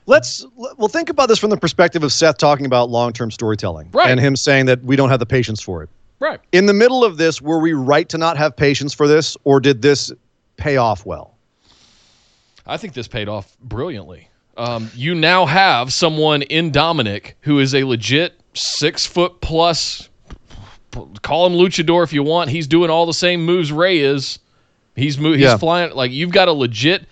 [0.06, 4.10] Let's well think about this from the perspective of Seth talking about long-term storytelling Right.
[4.10, 5.88] and him saying that we don't have the patience for it.
[6.20, 6.40] Right.
[6.52, 9.60] In the middle of this, were we right to not have patience for this, or
[9.60, 10.12] did this
[10.56, 11.34] pay off well?
[12.66, 14.28] I think this paid off brilliantly.
[14.56, 20.08] Um, you now have someone in Dominic who is a legit six foot plus.
[21.22, 22.48] Call him luchador if you want.
[22.48, 24.38] He's doing all the same moves Rey is.
[24.96, 25.56] He's mo- he's Yeah.
[25.58, 27.04] flying like you've got a legit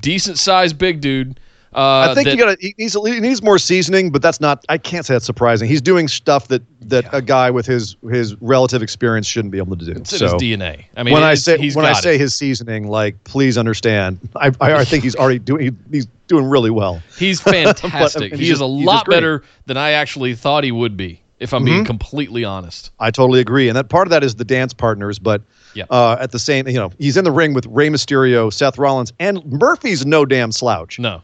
[0.00, 1.40] decent sized big dude.
[1.74, 4.64] Uh, I think that- you got he needs he needs more seasoning, but that's not.
[4.70, 5.68] I can't say that's surprising.
[5.68, 9.76] He's doing stuff that that a guy with his his relative experience shouldn't be able
[9.76, 9.92] to do.
[9.92, 10.84] it's in so his DNA.
[10.96, 12.20] I mean, when I say when I say it.
[12.20, 16.46] his seasoning, like please understand, I I, I think he's already doing he, he's doing
[16.46, 17.02] really well.
[17.18, 18.30] he's But, I mean, fantastic.
[18.32, 21.20] he's he is just- a lot better than I actually thought he would be.
[21.40, 21.66] If I'm Mm-hmm.
[21.74, 22.90] being completely honest.
[22.98, 25.42] I totally agree, and that part of that is the dance partners, but.
[25.74, 25.84] Yeah.
[25.90, 29.12] Uh, at the same, you know, he's in the ring with Rey Mysterio, Seth Rollins,
[29.20, 30.98] and Murphy's no damn slouch.
[30.98, 31.22] No,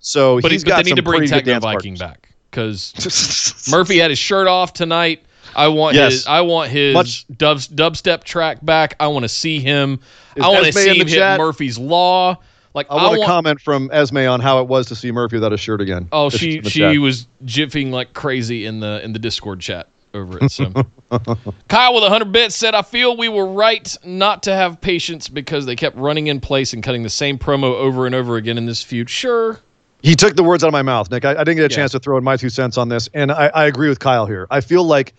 [0.00, 1.98] So but, he, he's but got they need to bring Techno Viking partners.
[2.00, 5.22] back because Murphy had his shirt off tonight.
[5.54, 6.12] I want Yes.
[6.12, 8.96] his I want his Much- dub, dubstep track back.
[8.98, 10.00] I want to see him.
[10.36, 11.38] Is I want to see him hit?
[11.38, 12.38] Murphy's Law.
[12.74, 15.52] Like I want a comment from Esme on how it was to see Murphy without
[15.52, 16.08] a shirt again.
[16.12, 16.98] Oh, If she she chat.
[16.98, 20.50] was jiffing like crazy in the in the Discord chat over it.
[20.50, 20.72] So
[21.68, 25.66] Kyle with 100 bits said, "I feel we were right not to have patience because
[25.66, 28.66] they kept running in place and cutting the same promo over and over again in
[28.66, 29.58] this feud." Sure,
[30.02, 31.24] He took the words out of my mouth, Nick.
[31.26, 31.76] I, I didn't get a Yeah.
[31.76, 34.26] chance to throw in my two cents on this, and I, I agree with Kyle
[34.26, 34.46] here.
[34.50, 35.14] I feel like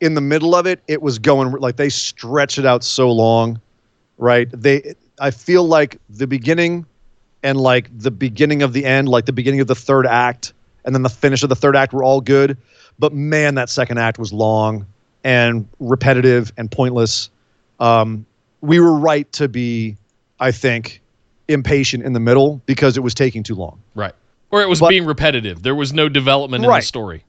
[0.00, 3.60] in the middle of it, it was going like they stretched it out so long,
[4.18, 4.48] right?
[4.52, 6.84] They, I feel like the beginning
[7.46, 10.52] and like the beginning of the end, like the beginning of the third act,
[10.84, 12.56] and then the finish of the third act were all good,
[12.98, 14.84] but man, that second act was long
[15.22, 17.30] and repetitive and pointless.
[17.78, 18.26] Um,
[18.62, 19.96] we were right to be,
[20.40, 21.00] I think,
[21.46, 23.80] impatient in the middle because it was taking too long.
[23.94, 24.12] right.
[24.52, 25.62] Or it was But- being repetitive.
[25.64, 26.80] There was no development in Right.
[26.80, 27.24] the story.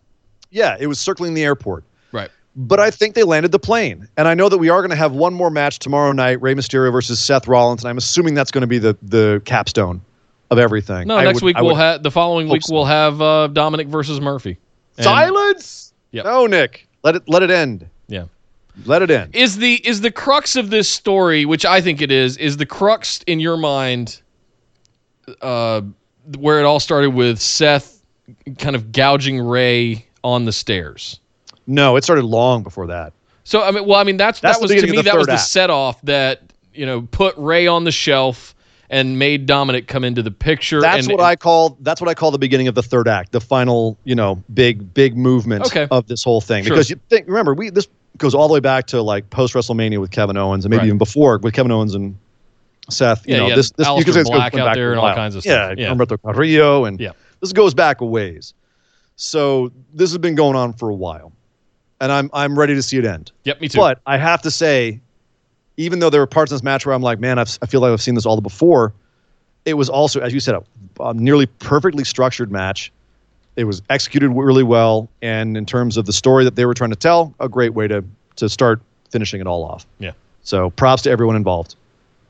[0.51, 1.83] Yeah, it was circling the airport.
[2.11, 2.29] Right.
[2.55, 4.07] But I think they landed the plane.
[4.17, 6.53] And I know that we are going to have one more match tomorrow night, Rey
[6.53, 10.01] Mysterio versus Seth Rollins, and I'm assuming that's going to be the the capstone
[10.49, 11.07] of everything.
[11.07, 12.73] No, I next would- week I we'll have the following week so.
[12.73, 14.57] we'll have uh, Dominic versus Murphy.
[14.97, 15.93] And- Silence.
[16.11, 16.25] Yep.
[16.25, 16.87] No, Nick.
[17.03, 17.87] Let it let it end.
[18.07, 18.25] Yeah.
[18.85, 19.35] Let it end.
[19.35, 22.65] Is the is the crux of this story, which I think it is, is the
[22.65, 24.21] crux in your mind
[25.41, 25.81] uh,
[26.37, 28.01] where it all started with Seth
[28.57, 31.19] kind of gouging Rey on the stairs.
[31.65, 33.13] No, it started long before that.
[33.43, 35.33] So I mean, well, I mean that's That's that was to me that was the
[35.33, 35.41] act.
[35.41, 36.41] set off that
[36.73, 38.55] you know put Rey on the shelf
[38.89, 40.79] and made Dominic come into the picture.
[40.81, 43.31] That's and, what I call that's what I call the beginning of the third act,
[43.31, 45.87] the final, you know, big big movement Okay.
[45.91, 46.63] of this whole thing.
[46.63, 46.75] Sure.
[46.75, 49.99] Because you think remember, we this goes all the way back to like post WrestleMania
[49.99, 50.87] with Kevin Owens and maybe Right.
[50.87, 52.17] even before with Kevin Owens and
[52.89, 53.27] Seth.
[53.27, 54.89] You Yeah, know, yeah, this this you Aleister say this goes Black out back there
[54.89, 55.77] a and all kinds of yeah, stuff.
[55.77, 55.93] Yeah.
[55.93, 57.11] Humberto Carrillo and Yeah.
[57.41, 58.53] this goes back a ways.
[59.17, 61.33] So this has been going on for a while,
[61.99, 63.31] and I'm I'm ready to see it end.
[63.43, 63.79] Yep, me too.
[63.79, 65.01] But I have to say,
[65.77, 67.81] even though there were parts in this match where I'm like, man, I've, I feel
[67.81, 68.93] like I've seen this all before,
[69.65, 70.63] it was also, as you said, a,
[71.03, 72.91] a nearly perfectly structured match.
[73.55, 76.91] It was executed really well, and in terms of the story that they were trying
[76.91, 78.03] to tell, a great way to
[78.35, 79.85] to start finishing it all off.
[79.99, 80.11] yeah.
[80.43, 81.75] So props to everyone involved.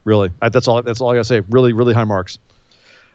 [0.06, 0.82] Really, I, that's all.
[0.82, 1.42] That's all I gotta say.
[1.50, 2.40] Really, really high marks.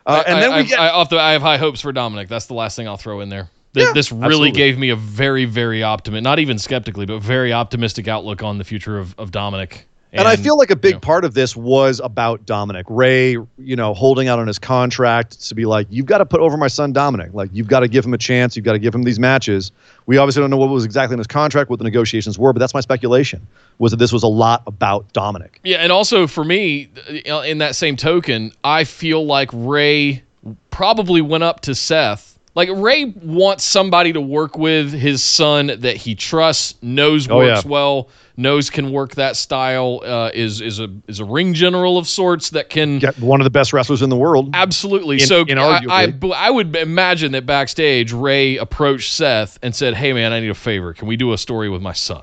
[0.04, 2.28] Uh, and then I, we get I, off the, I have high hopes for Dominic.
[2.28, 3.48] That's the last thing I'll throw in there.
[3.72, 4.50] Th- Yeah, this really absolutely.
[4.52, 8.64] gave me a very, very optimistic, not even skeptically, but very optimistic outlook on the
[8.64, 9.86] future of, of Dominic.
[10.14, 13.30] And, I feel like a big you know, part of this was about Dominic Rey,
[13.56, 16.58] you know, holding out on his contract to be like, you've got to put over
[16.58, 17.32] my son Dominic.
[17.32, 18.54] Like, you've got to give him a chance.
[18.54, 19.72] You've got to give him these matches.
[20.04, 22.58] We obviously don't know what was exactly in his contract, what the negotiations were, but
[22.58, 23.46] that's my speculation
[23.78, 25.60] was that this was a lot about Dominic.
[25.64, 26.90] Yeah, and also for me,
[27.28, 30.22] uh, in that same token, I feel like Rey
[30.70, 32.31] probably went up to Seth.
[32.54, 37.64] Like Rey wants somebody to work with his son that he trusts, knows Oh, works
[37.64, 37.70] yeah.
[37.70, 42.06] well, knows can work that style, uh, is is a is a ring general of
[42.06, 44.50] sorts that can Get one of the best wrestlers in the world.
[44.52, 45.20] Absolutely.
[45.20, 46.14] In- so I, I.
[46.34, 50.54] I would imagine that backstage, Rey approached Seth and said, "Hey, man, I need a
[50.54, 50.92] favor.
[50.92, 52.22] Can we do a story with my son?"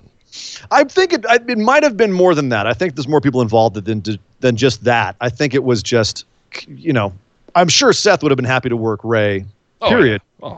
[0.70, 2.68] I think it, it might have been more than that.
[2.68, 4.04] I think there's more people involved than
[4.42, 5.16] than just that.
[5.22, 6.26] I think it was just,
[6.68, 7.14] you know,
[7.56, 9.46] I'm sure Seth would have been happy to work Rey.
[9.82, 10.22] Oh, Period.
[10.42, 10.58] yeah.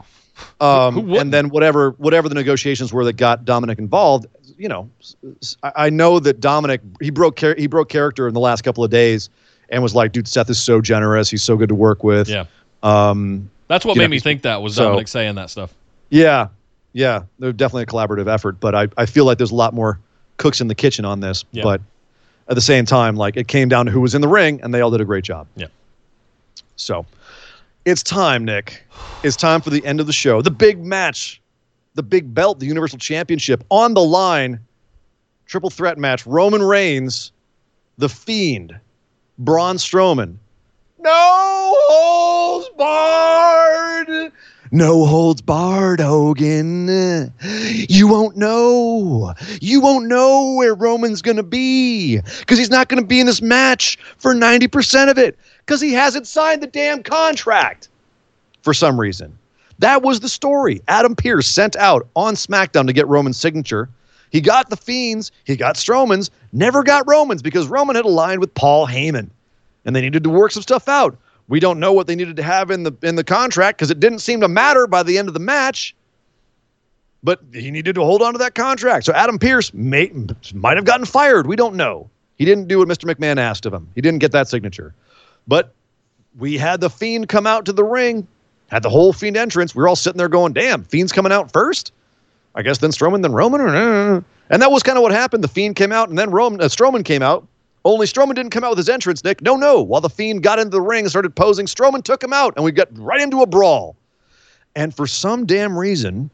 [0.60, 4.26] Oh, Um, and then whatever whatever the negotiations were that got Dominic involved,
[4.58, 4.88] you know,
[5.62, 8.90] I know that Dominic he broke char- he broke character in the last couple of
[8.90, 9.28] days,
[9.68, 12.28] and was like, dude, Seth is so generous, he's so good to work with.
[12.28, 12.44] yeah.
[12.82, 15.72] Um, That's what made know, me think that was so- Dominic saying that stuff.
[16.10, 16.48] yeah,
[16.92, 19.98] yeah, they're definitely a collaborative effort, but I I feel like there's a lot more
[20.38, 21.44] cooks in the kitchen on this.
[21.52, 21.62] Yeah.
[21.62, 21.80] But
[22.48, 24.74] at the same time, like it came down to who was in the ring, and
[24.74, 25.46] they all did a great job.
[25.56, 25.66] Yeah.
[26.76, 27.06] So
[27.84, 28.84] it's time, Nick.
[29.22, 30.42] It's time for the end of the show.
[30.42, 31.40] The big match,
[31.94, 34.60] the big belt, the Universal Championship on the line.
[35.46, 36.26] Triple threat match.
[36.26, 37.32] Roman Reigns,
[37.98, 38.78] The Fiend,
[39.38, 40.36] Braun Strowman.
[40.98, 44.32] No holds barred.
[44.70, 47.32] No holds barred, Hogan.
[47.88, 49.34] You won't know.
[49.60, 53.26] You won't know where Roman's going to be because he's not going to be in
[53.26, 57.88] this match for 90% of it because he hasn't signed the damn contract
[58.62, 59.36] for some reason.
[59.78, 60.80] That was the story.
[60.88, 63.88] Adam Pearce sent out on SmackDown to get Roman's signature.
[64.30, 68.54] He got the Fiends, he got Strowman's, never got Roman's because Roman had aligned with
[68.54, 69.28] Paul Heyman
[69.84, 71.16] and they needed to work some stuff out.
[71.48, 74.00] We don't know what they needed to have in the in the contract because it
[74.00, 75.94] didn't seem to matter by the end of the match.
[77.24, 79.04] But he needed to hold on to that contract.
[79.04, 80.10] So Adam Pearce may,
[80.54, 81.46] might have gotten fired.
[81.46, 82.10] We don't know.
[82.36, 83.12] He didn't do what Mr.
[83.12, 83.88] McMahon asked of him.
[83.94, 84.92] He didn't get that signature.
[85.46, 85.72] But
[86.38, 88.26] we had the Fiend come out to the ring,
[88.68, 89.74] had the whole Fiend entrance.
[89.74, 91.92] We were all sitting there going, damn, Fiend's coming out first?
[92.54, 93.60] I guess then Strowman, then Roman?
[94.50, 95.42] And that was kind of what happened.
[95.42, 97.46] The Fiend came out, and then Roman, uh, Strowman came out.
[97.84, 99.42] Only Strowman didn't come out with his entrance, Nick.
[99.42, 99.82] No, no.
[99.82, 102.64] While the Fiend got into the ring and started posing, Strowman took him out, and
[102.64, 103.96] we got right into a brawl.
[104.76, 106.30] And for some damn reason,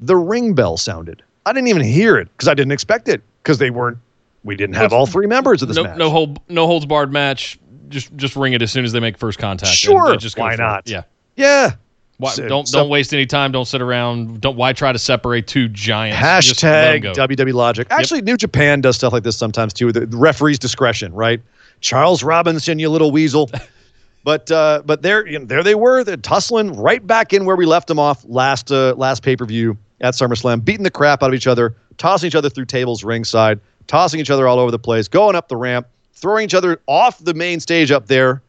[0.00, 1.22] the ring bell sounded.
[1.46, 3.98] I didn't even hear it because I didn't expect it because they weren't.
[4.44, 5.98] We didn't have all three members of this No, match.
[5.98, 7.58] no hold, no holds barred match.
[7.88, 9.72] Just just ring it as soon as they make first contact.
[9.72, 10.64] Sure, just why for it.
[10.64, 10.88] not?
[10.88, 11.02] Yeah.
[11.36, 11.72] yeah.
[12.18, 13.52] Why, So- don't so- don't waste any time.
[13.52, 14.40] Don't sit around.
[14.40, 16.18] Don't why try to separate two giants.
[16.46, 17.12] Just let 'em Hashtag go.
[17.26, 17.86] WWE Logic.
[17.90, 19.92] Actually, New Japan does stuff like this sometimes too.
[19.92, 21.40] The, the referee's discretion, right?
[21.80, 23.48] Charles Robinson, you little weasel.
[24.24, 27.54] but uh, but there you know, there they were, they're tussling right back in where
[27.56, 31.22] we left them off last uh, last pay per view at SummerSlam, beating the crap
[31.22, 34.70] out of each other, tossing each other through tables ringside, tossing each other all over
[34.72, 35.86] the place, going up the ramp,
[36.18, 38.42] throwing each other off the main stage up there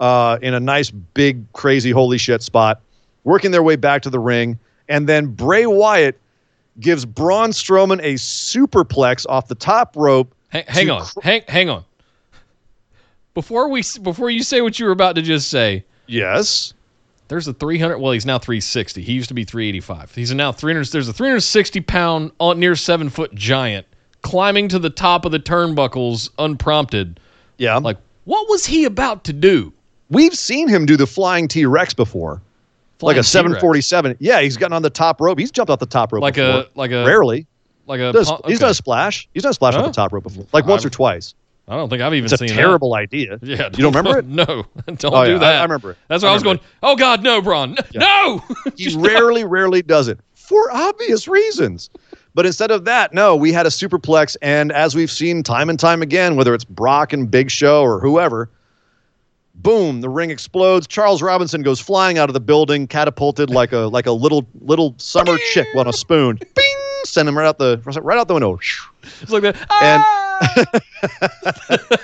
[0.00, 2.80] uh, in a nice big crazy holy shit spot,
[3.24, 4.58] working their way back to the ring,
[4.88, 6.18] and then Bray Wyatt
[6.80, 10.32] gives Braun Strowman a superplex off the top rope.
[10.48, 11.04] Hang, hang on.
[11.04, 11.84] cr- hang hang on.
[13.34, 16.72] Before we before you say what you were about to just say, Yes.
[17.28, 17.98] there's a 300.
[17.98, 19.02] Well, he's now 360.
[19.02, 20.14] He used to be 385.
[20.14, 20.86] He's now 300.
[20.90, 23.86] There's a 360 pound, uh, near seven foot giant
[24.26, 27.20] climbing to the top of the turnbuckles unprompted.
[27.58, 27.76] Yeah.
[27.78, 29.72] Like, what was he about to do?
[30.08, 32.40] we've seen him do the flying T Rex before.
[33.00, 33.28] Flying like a T-Rex.
[33.28, 34.16] 747.
[34.20, 35.38] Yeah, he's gotten on the top rope.
[35.38, 36.60] He's jumped off the top rope Like before.
[36.60, 37.46] a like a rarely.
[37.86, 38.12] like a.
[38.12, 38.60] Does, pump- He's okay.
[38.62, 39.28] done a splash.
[39.34, 40.46] He's done a splash off the top rope before.
[40.52, 41.34] Like once I- or twice.
[41.68, 43.40] I don't think I've even It's a seen terrible idea.
[43.42, 44.26] Yeah, You don't remember it?
[44.26, 44.44] No,
[44.86, 45.58] don't Oh, do yeah, I- that.
[45.58, 45.96] I remember it.
[46.08, 46.58] That's I why I, was going.
[46.58, 48.44] remember Oh God, no, Braun, no.
[48.76, 51.90] He rarely, rarely does it for obvious reasons.
[52.36, 54.36] But instead of that, no, we had a superplex.
[54.42, 57.98] And as we've seen time and time again, whether it's Brock and Big Show or
[57.98, 58.50] whoever,
[59.54, 60.86] boom, the ring explodes.
[60.86, 64.94] Charles Robinson goes flying out of the building, catapulted like a like a little little
[64.98, 66.38] summer chick on a spoon.
[66.54, 66.76] Bing!
[67.04, 68.58] Send him right out the right out the window.
[69.22, 69.56] It's like that.
[69.82, 70.66] And- Ah!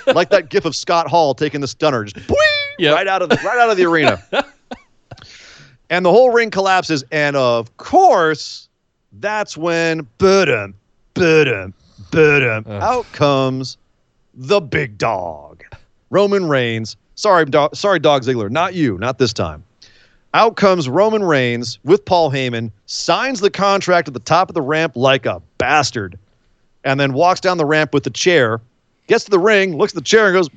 [0.15, 2.37] like that gif of Scott Hall taking the stunner, just boing,
[2.79, 2.95] Yep.
[2.95, 4.19] right out of the right out of the arena.
[5.91, 8.67] and the whole ring collapses, and of course,
[9.19, 10.73] that's when budum,
[11.15, 11.73] budum,
[12.11, 13.77] budum, out comes
[14.33, 15.63] the big dog,
[16.09, 16.95] Roman Reigns.
[17.15, 19.63] Sorry, dog, sorry, Dog Ziggler, not you, not this time.
[20.33, 24.63] Out comes Roman Reigns with Paul Heyman, signs the contract at the top of the
[24.63, 26.17] ramp like a bastard,
[26.83, 28.59] and then walks down the ramp with the chair
[29.07, 30.49] Gets to the ring, looks at the chair, and goes,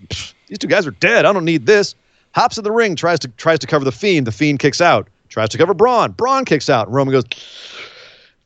[0.47, 1.25] "These two guys are dead.
[1.25, 1.95] I don't need this."
[2.33, 4.27] Hops in the ring, tries to tries to cover the fiend.
[4.27, 5.09] The fiend kicks out.
[5.29, 6.13] Tries to cover Braun.
[6.13, 6.91] Braun kicks out.
[6.91, 7.25] Roman goes,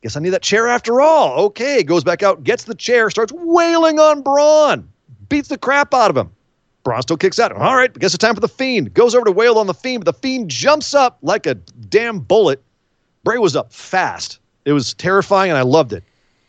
[0.01, 3.33] "Guess I need that chair after all." Okay, goes back out, gets the chair, starts
[3.35, 4.87] wailing on Braun,
[5.29, 6.31] beats the crap out of him.
[6.83, 7.51] Braun still kicks out.
[7.51, 8.93] All right, guess it's time for the Fiend.
[8.93, 12.19] Goes over to wail on the Fiend, but the Fiend jumps up like a damn
[12.19, 12.61] bullet.
[13.23, 14.39] Bray was up fast.
[14.65, 16.03] It was terrifying, and I loved it.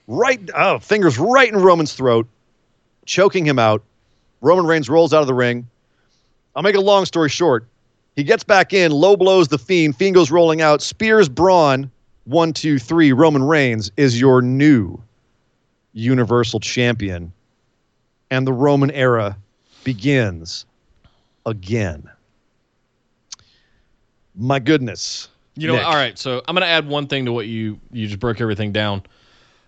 [0.08, 2.26] Right, oh, fingers right in Roman's throat,
[3.06, 3.82] choking him out.
[4.40, 5.68] Roman Reigns rolls out of the ring.
[6.56, 7.66] I'll make a long story short.
[8.16, 9.96] He gets back in, low blows the Fiend.
[9.96, 11.90] Fiend goes rolling out, spears Braun.
[12.24, 13.12] One, two, three.
[13.12, 15.00] Roman Reigns is your new
[15.92, 17.32] Universal Champion.
[18.30, 19.36] And the Roman era
[19.84, 20.64] begins
[21.44, 22.08] again.
[24.34, 25.28] My goodness.
[25.54, 25.84] You know, Nick.
[25.86, 26.18] all right.
[26.18, 29.02] So I'm going to add one thing to what you you just broke everything down.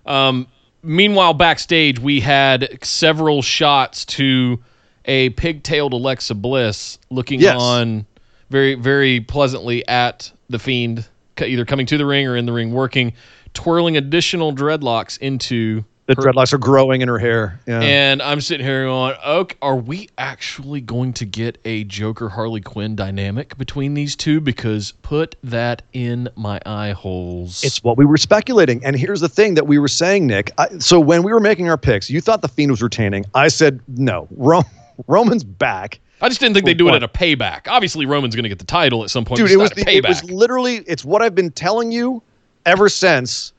[0.07, 0.47] Um,
[0.83, 4.63] meanwhile, backstage we had several shots to
[5.05, 7.61] a pigtailed Alexa Bliss looking Yes.
[7.61, 8.07] on
[8.49, 11.07] very very pleasantly at the Fiend,
[11.41, 13.13] either coming to the ring or in the ring working,
[13.55, 17.61] twirling additional dreadlocks into The her- dreadlocks are growing in her hair.
[17.67, 17.81] Yeah.
[17.81, 22.61] And I'm sitting here going, okay, are we actually going to get a Joker Harley
[22.61, 24.41] Quinn dynamic between these two?
[24.41, 27.63] Because put that in my eye holes.
[27.65, 28.85] It's what we were speculating.
[28.85, 30.51] And here's the thing that we were saying, Nick.
[30.59, 33.25] I, so when we were making our picks, you thought the Fiend was retaining.
[33.35, 34.63] I said, no, Ro-
[35.07, 36.01] Roman's back.
[36.21, 37.69] I just didn't think they'd do it at a payback.
[37.69, 39.39] Obviously, Roman's going to get the title at some point.
[39.39, 42.23] Dude, it was, the, it was literally, it's what I've been telling you
[42.67, 43.53] ever since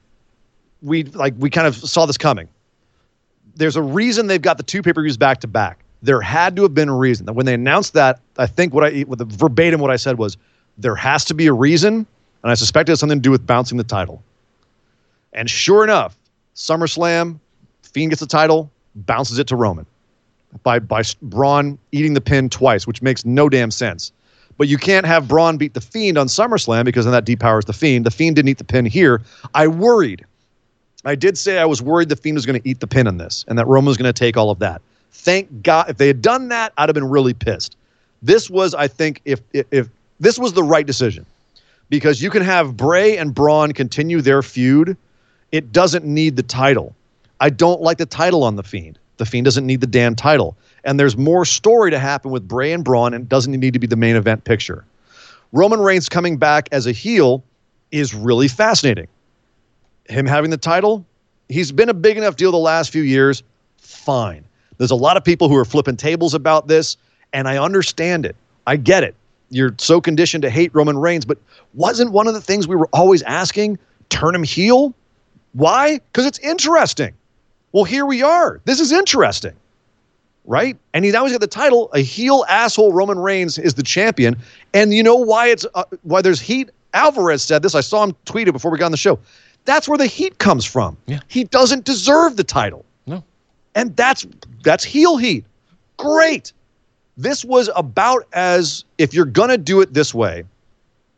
[0.81, 2.47] we like we kind of saw this coming.
[3.55, 5.79] There's a reason they've got the two pay-per-views back to back.
[6.01, 7.25] There had to have been a reason.
[7.33, 10.37] When they announced that, I think what I with the verbatim what I said was
[10.77, 13.45] there has to be a reason, and I suspect it has something to do with
[13.45, 14.21] bouncing the title.
[15.33, 16.17] And sure enough,
[16.55, 17.39] SummerSlam,
[17.83, 19.85] Fiend gets the title, bounces it to Roman
[20.63, 24.11] by by Braun eating the pin twice, which makes no damn sense.
[24.57, 27.73] But you can't have Braun beat the Fiend on SummerSlam because then that depowers the
[27.73, 28.05] Fiend.
[28.05, 29.21] The Fiend didn't eat the pin here.
[29.53, 30.25] I worried.
[31.03, 33.17] I did say I was worried the Fiend was going to eat the pin in
[33.17, 34.81] this and that Roman was going to take all of that.
[35.11, 35.89] Thank God.
[35.89, 37.75] If they had done that, I'd have been really pissed.
[38.21, 39.89] This was, I think, if if, if
[40.19, 41.25] this was the right decision,
[41.89, 44.97] because you can have Bray and Braun continue their feud.
[45.51, 46.95] It doesn't need the title.
[47.39, 48.97] I don't like the title on the Fiend.
[49.17, 50.57] The Fiend doesn't need the damn title.
[50.83, 53.79] And there's more story to happen with Bray and Braun, and it doesn't need to
[53.79, 54.85] be the main event picture.
[55.51, 57.43] Roman Reigns coming back as a heel
[57.91, 59.07] is really fascinating.
[60.09, 61.05] Him having the title,
[61.49, 63.41] he's been a big enough deal the last few years.
[63.77, 64.43] Fine.
[64.77, 66.97] There's a lot of people who are flipping tables about this,
[67.33, 68.35] and I understand it.
[68.67, 69.15] I get it.
[69.49, 71.37] You're so conditioned to hate Roman Reigns, but
[71.73, 74.93] wasn't one of the things we were always asking turn him heel?
[75.53, 75.99] Why?
[75.99, 77.13] Because it's interesting.
[77.75, 78.61] Well, here we are.
[78.63, 79.51] This is interesting,
[80.45, 80.77] right?
[80.93, 81.91] And he's always got the title.
[81.91, 84.37] A heel asshole Roman Reigns is the champion,
[84.73, 86.69] and you know why it's uh, why there's heat.
[86.93, 87.75] Alvarez said this.
[87.75, 89.19] I saw him tweet it before we got on the show.
[89.65, 90.95] That's where the heat comes from.
[91.05, 91.19] Yeah.
[91.27, 93.21] He doesn't deserve the title, no.
[93.75, 94.25] and that's
[94.63, 95.43] that's heel heat.
[95.97, 96.53] Great.
[97.17, 100.45] This was about as if you're gonna do it this way.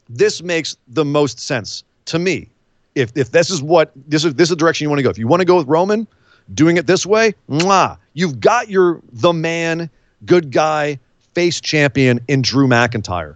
[0.09, 2.49] This makes the most sense to me.
[2.95, 5.11] If if this is what this is this is the direction you want to go.
[5.11, 6.07] If you want to go with Roman,
[6.53, 9.89] doing it this way, mwah, you've got your the man,
[10.25, 10.99] good guy,
[11.33, 13.35] face champion in Drew McIntyre.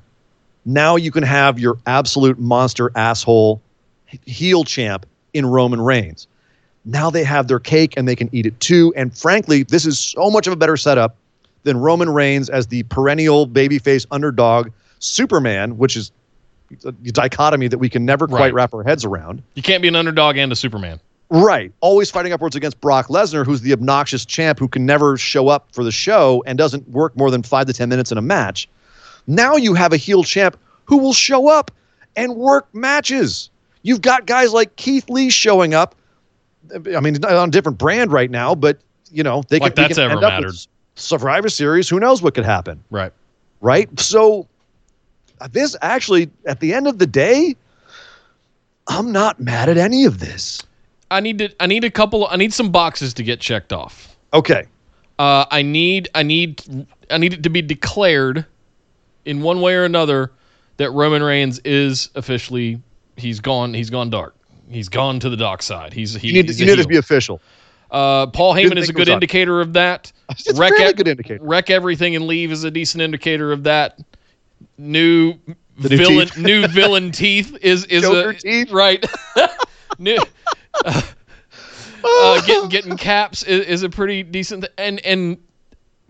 [0.66, 3.62] Now you can have your absolute monster asshole
[4.26, 6.28] heel champ in Roman Reigns.
[6.86, 8.94] Now they have their cake and they can eat it too.
[8.96, 11.16] And frankly, this is so much of a better setup
[11.64, 16.12] than Roman Reigns as the perennial babyface underdog Superman, which is
[16.86, 18.54] a dichotomy that we can never quite Right.
[18.54, 19.44] wrap our heads around.
[19.56, 21.00] You can't be an underdog and a Superman.
[21.32, 21.72] Right.
[21.80, 25.70] Always fighting upwards against Brock Lesnar, who's the obnoxious champ who can never show up
[25.72, 28.68] for the show and doesn't work more than five to 10 minutes in a match.
[29.28, 31.72] Now you have a heel champ who will show up
[32.18, 33.50] and work matches.
[33.84, 35.96] You've got guys like Keith Lee showing up.
[36.94, 38.80] I mean, on a different brand right now, but,
[39.10, 40.56] you know, they Like can, we that's can ever end up mattered.
[40.96, 41.88] Survivor Series.
[41.88, 42.84] Who knows what could happen?
[42.90, 43.14] Right.
[43.62, 43.88] right?
[43.98, 44.50] So
[45.52, 47.56] this actually, at the end of the day,
[48.90, 50.62] I'm not mad at any of this.
[51.12, 51.50] I need to.
[51.60, 52.28] I need a couple.
[52.28, 54.16] I need some boxes to get checked off.
[54.34, 54.64] Okay.
[55.20, 56.10] Uh, I need.
[56.16, 56.64] I need.
[57.10, 58.46] I need it to be declared,
[59.26, 60.32] in one way or another,
[60.78, 62.82] that Roman Reigns is officially.
[63.18, 63.74] He's gone.
[63.74, 64.36] He's gone dark.
[64.70, 65.94] He's gone to the dark side.
[65.94, 66.14] He's.
[66.16, 67.42] He, You need, to, he's you need to be official.
[67.92, 69.14] Uh, Paul Heyman is a good was on.
[69.16, 70.12] indicator of that.
[70.32, 71.44] It's a fairly good indicator.
[71.44, 74.00] Wreck everything and leave is a decent indicator of that.
[74.78, 75.34] New
[75.78, 76.38] The villain, teeth.
[76.38, 78.72] new villain teeth is is Joker a teeth.
[78.72, 79.06] right.
[80.00, 80.18] new.
[80.74, 81.02] Uh,
[82.04, 85.38] uh, getting getting caps is, is a pretty decent th- and and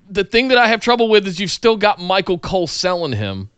[0.09, 3.49] the thing that I have trouble with is you've still got Michael Cole selling him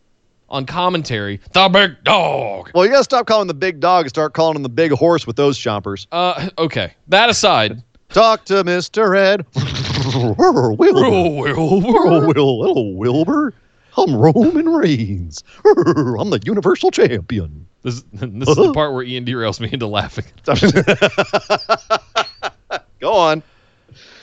[0.48, 1.40] on commentary.
[1.52, 2.70] The big dog.
[2.74, 4.92] Well, you got to stop calling the big dog and start calling him the big
[4.92, 6.06] horse with those chompers.
[6.12, 6.92] Uh, okay.
[7.08, 7.82] That aside,
[8.14, 9.16] Talk to Mr.
[9.16, 9.44] Ed.
[10.38, 10.70] Wilbur.
[10.70, 11.54] Oh, Wilbur.
[11.58, 13.52] Oh, hello, Wilbur.
[13.96, 15.42] I'm Roman Reigns.
[15.64, 17.66] I'm the Universal Champion.
[17.82, 20.24] This, this is the part where Ian derails me into laughing.
[23.00, 23.42] Go on.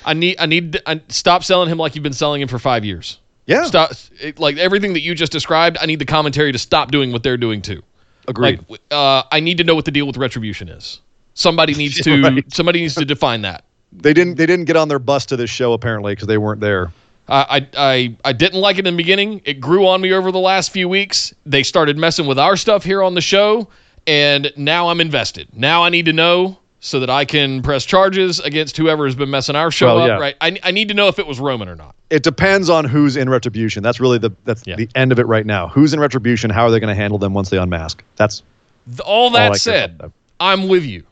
[0.03, 2.84] I need, I need, I, stop selling him like you've been selling him for five
[2.84, 3.19] years.
[3.45, 3.65] Yeah.
[3.65, 5.78] Stop, it, like everything that you just described.
[5.80, 7.82] I need the commentary to stop doing what they're doing too.
[8.28, 8.65] Agreed.
[8.67, 11.01] Like, uh, I need to know what the deal with retribution is.
[11.34, 12.53] Somebody needs to, Right.
[12.53, 13.63] somebody needs to define that.
[13.91, 14.36] they didn't.
[14.36, 16.91] They didn't get on their bus to this show apparently because they weren't there.
[17.32, 19.41] I, I I I didn't like it in the beginning.
[19.45, 21.34] It grew on me over the last few weeks.
[21.45, 23.69] They started messing with our stuff here on the show,
[24.05, 25.47] and now I'm invested.
[25.53, 29.29] Now I need to know so that I can press charges against whoever has been
[29.29, 30.07] messing our show Well, up.
[30.07, 30.17] yeah.
[30.17, 30.36] Right?
[30.41, 31.93] I, I need to know if it was Roman or not.
[32.09, 33.84] It depends on who's in retribution.
[33.84, 34.75] That's really the that's Yeah.
[34.75, 35.67] the end of it right now.
[35.69, 36.49] Who's in retribution?
[36.49, 38.03] How are they going to handle them once they unmask?
[38.17, 38.41] That's
[38.89, 40.11] Th- All that I care said.
[40.39, 41.03] I'm with you.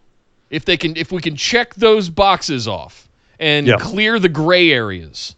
[0.49, 3.07] If they can, if we can check those boxes off
[3.39, 3.78] and Yeah.
[3.78, 5.36] clear the gray areas,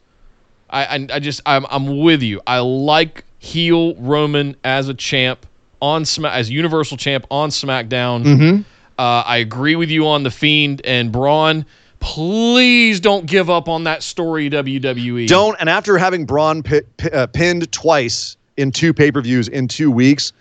[0.71, 2.41] I, I, I just, I'm, I'm with you.
[2.47, 5.45] I like heel Roman as a champ
[5.81, 8.23] on Smack, as Universal champ on SmackDown.
[8.23, 8.61] Mm-hmm.
[8.97, 11.65] Uh, I agree with you on the Fiend and Braun.
[11.99, 15.27] Please don't give up on that story, WWE.
[15.27, 15.55] don't.
[15.59, 19.67] And after having Braun pi- pi- uh, pinned twice in two pay per views in
[19.67, 20.33] two weeks,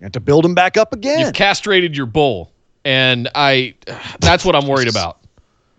[0.00, 1.20] you have to build him back up again.
[1.20, 2.50] You've castrated your bull,
[2.84, 3.74] and I.
[4.20, 5.18] That's what I'm worried about.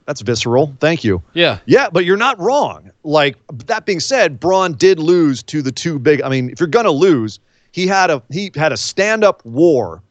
[0.08, 0.74] That's visceral.
[0.80, 1.22] Thank you.
[1.34, 1.60] Yeah.
[1.66, 2.90] Yeah, but you're not wrong.
[3.04, 3.36] Like
[3.66, 6.22] that being said, Braun did lose to the two big.
[6.22, 7.40] I mean, if you're gonna lose,
[7.74, 10.02] he had a he had a stand up war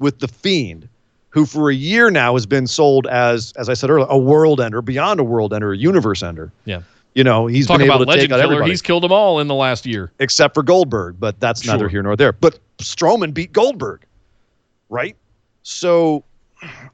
[0.00, 0.88] with the Fiend,
[1.30, 4.60] who for a year now has been sold as as I said earlier a world
[4.60, 6.52] ender, beyond a world ender, a universe ender.
[6.64, 6.82] Yeah.
[7.14, 8.54] You know, he's Talk been about able to legend take out killer.
[8.54, 10.10] everybody He's killed them all in the last year.
[10.18, 12.32] except for Goldberg, but that's neither here nor there.
[12.32, 14.04] But Strowman beat Goldberg,
[14.88, 15.16] right?
[15.62, 16.24] So,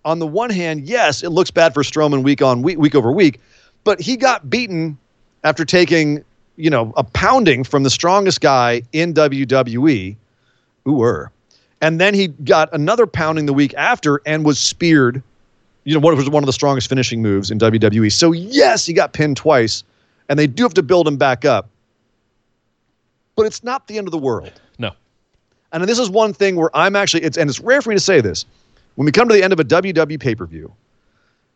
[0.04, 3.12] on the one hand, yes, it looks bad for Strowman week on week, week over
[3.12, 3.40] week,
[3.84, 4.98] but he got beaten
[5.44, 6.24] after taking,
[6.56, 10.16] you know, a pounding from the strongest guy in WWE,
[10.88, 11.30] Ooh, er.
[11.80, 15.22] and then he got another pounding the week after and was speared.
[15.84, 18.12] You know, what was one of the strongest finishing moves in WWE.
[18.12, 19.82] So yes, he got pinned twice,
[20.28, 21.68] and they do have to build him back up
[23.40, 24.52] but it's not the end of the world.
[24.78, 24.90] No.
[25.72, 28.00] And this is one thing where I'm actually it's and it's rare for me to
[28.00, 28.44] say this.
[28.96, 30.72] When we come to the end of a WWE pay-per-view,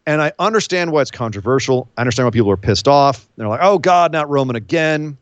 [0.06, 1.88] and I understand why it's controversial.
[1.96, 3.26] I understand why people are pissed off.
[3.36, 5.16] They're like, "Oh God, not Roman again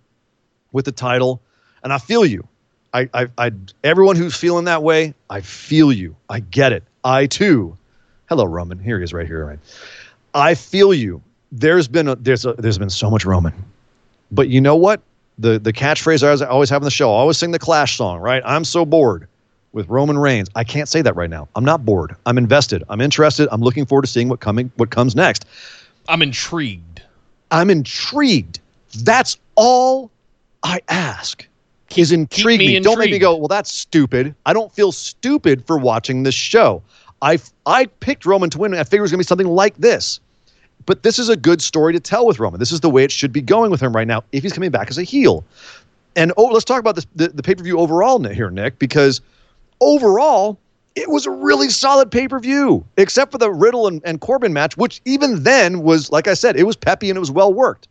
[0.73, 1.41] with the title."
[1.85, 2.47] And I feel you.
[2.95, 3.53] I, I, I,
[3.83, 6.15] everyone who's feeling that way, I feel you.
[6.29, 6.85] I get it.
[7.05, 7.77] I too.
[8.29, 8.79] Hello, Roman.
[8.79, 9.47] Here he is, right here.
[9.47, 9.59] Right.
[10.35, 11.23] I feel you.
[11.51, 13.53] There's been a, there's a, there's been so much Roman,
[14.31, 15.01] but you know what?
[15.39, 17.11] The the catchphrase I always- have on the show.
[17.11, 18.43] I always sing the Clash song, right?
[18.45, 19.29] I'm so bored
[19.73, 20.49] with Roman Reigns.
[20.55, 21.49] I can't say that right now.
[21.57, 22.15] I'm not bored.
[22.27, 22.83] I'm invested.
[22.89, 23.49] I'm interested.
[23.51, 25.45] I'm looking forward to seeing what coming what comes next.
[26.09, 27.03] I'm intrigued.
[27.51, 28.61] I'm intrigued.
[28.99, 30.11] That's all
[30.63, 31.47] I ask.
[31.97, 32.81] Is intrigue me me.
[32.81, 34.35] Don't make me go, well, that's stupid.
[34.47, 36.83] I don't feel stupid for watching this show.
[37.21, 38.73] I I picked Roman to win.
[38.75, 40.19] I figured it was going to be something like this.
[40.87, 42.59] But this is a good story to tell with Roman.
[42.59, 44.71] This is the way it should be going with him right now if he's coming
[44.71, 45.45] back as a heel.
[46.17, 49.21] And oh, let's talk about this, the, the pay per view overall here, Nick, because
[49.83, 50.59] overall,
[50.95, 54.53] it was a really solid pay per view, except for the Riddle and, and Corbin
[54.53, 57.53] match, which even then was, like I said, it was peppy and it was well
[57.53, 57.89] worked.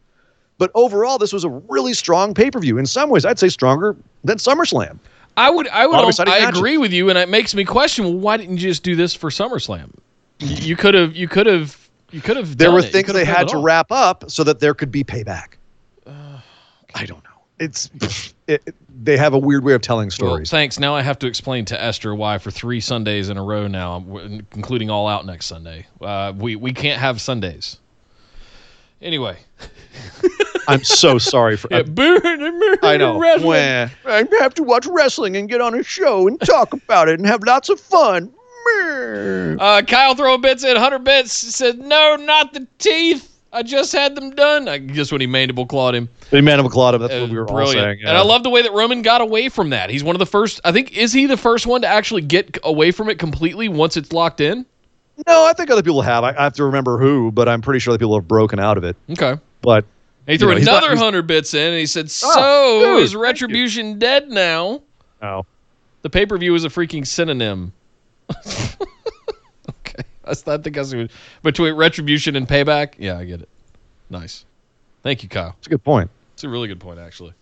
[0.58, 2.78] But overall, this was a really strong pay per view.
[2.78, 5.00] In some ways, I'd say stronger than SummerSlam.
[5.38, 6.60] I would, I would, Lot of al- exciting I matches.
[6.60, 8.04] agree with you, and it makes me question.
[8.06, 9.90] Well, why didn't you just do this for SummerSlam?
[10.40, 11.78] You- could have, you could have,
[12.12, 12.58] you could have.
[12.58, 15.54] There were things they had to wrap up so that there could be payback.
[16.94, 17.31] I don't know.
[17.62, 17.92] It's
[18.48, 20.50] it, they have a weird way of telling Well, stories.
[20.50, 20.80] thanks.
[20.80, 24.04] Now I have to explain to Esther why for three Sundays in a row now,
[24.56, 27.78] including All Out next Sunday, uh, we we can't have Sundays.
[29.00, 29.38] Anyway,
[30.68, 31.68] I'm so sorry for.
[31.72, 31.84] yeah,
[32.82, 33.20] I know.
[33.20, 33.48] Wrestling.
[33.48, 33.90] Wah.
[34.06, 37.28] I have to watch wrestling and get on a show and talk about it and
[37.28, 38.32] have lots of fun.
[39.60, 43.31] Uh, Kyle throwing bits in 100 bits said, "No, not the teeth.
[43.54, 46.10] I just had them done." I guess when he mandible clawed him.
[46.30, 47.02] He mandible clawed him.
[47.02, 47.78] that's what we were brilliant.
[47.78, 48.00] all saying.
[48.06, 49.90] And I love the way that Roman got away from that.
[49.90, 50.62] He's one of the first.
[50.64, 53.98] I think is he the first one to actually get away from it completely once
[53.98, 54.66] it's locked in.
[55.28, 56.24] No, I think other people have.
[56.24, 58.78] I, I have to remember who, but I'm pretty sure that people have broken out
[58.78, 58.96] of it.
[59.12, 59.36] Okay.
[59.62, 59.86] But
[60.26, 62.96] And he threw You know, another hundred bits in, and he said, ah, "So Oh,
[62.96, 63.16] dude, is.
[63.16, 64.82] Retribution dead now?
[65.22, 65.46] no.
[66.02, 67.74] The pay per view is a freaking synonym."
[70.24, 70.94] That's, I think that's
[71.44, 72.94] between Retribution and Payback.
[72.98, 73.50] Yeah, I get it.
[74.10, 74.46] Nice.
[75.04, 75.56] Thank you, Kyle.
[75.60, 76.10] It's a good point.
[76.34, 77.34] It's a really good point, actually.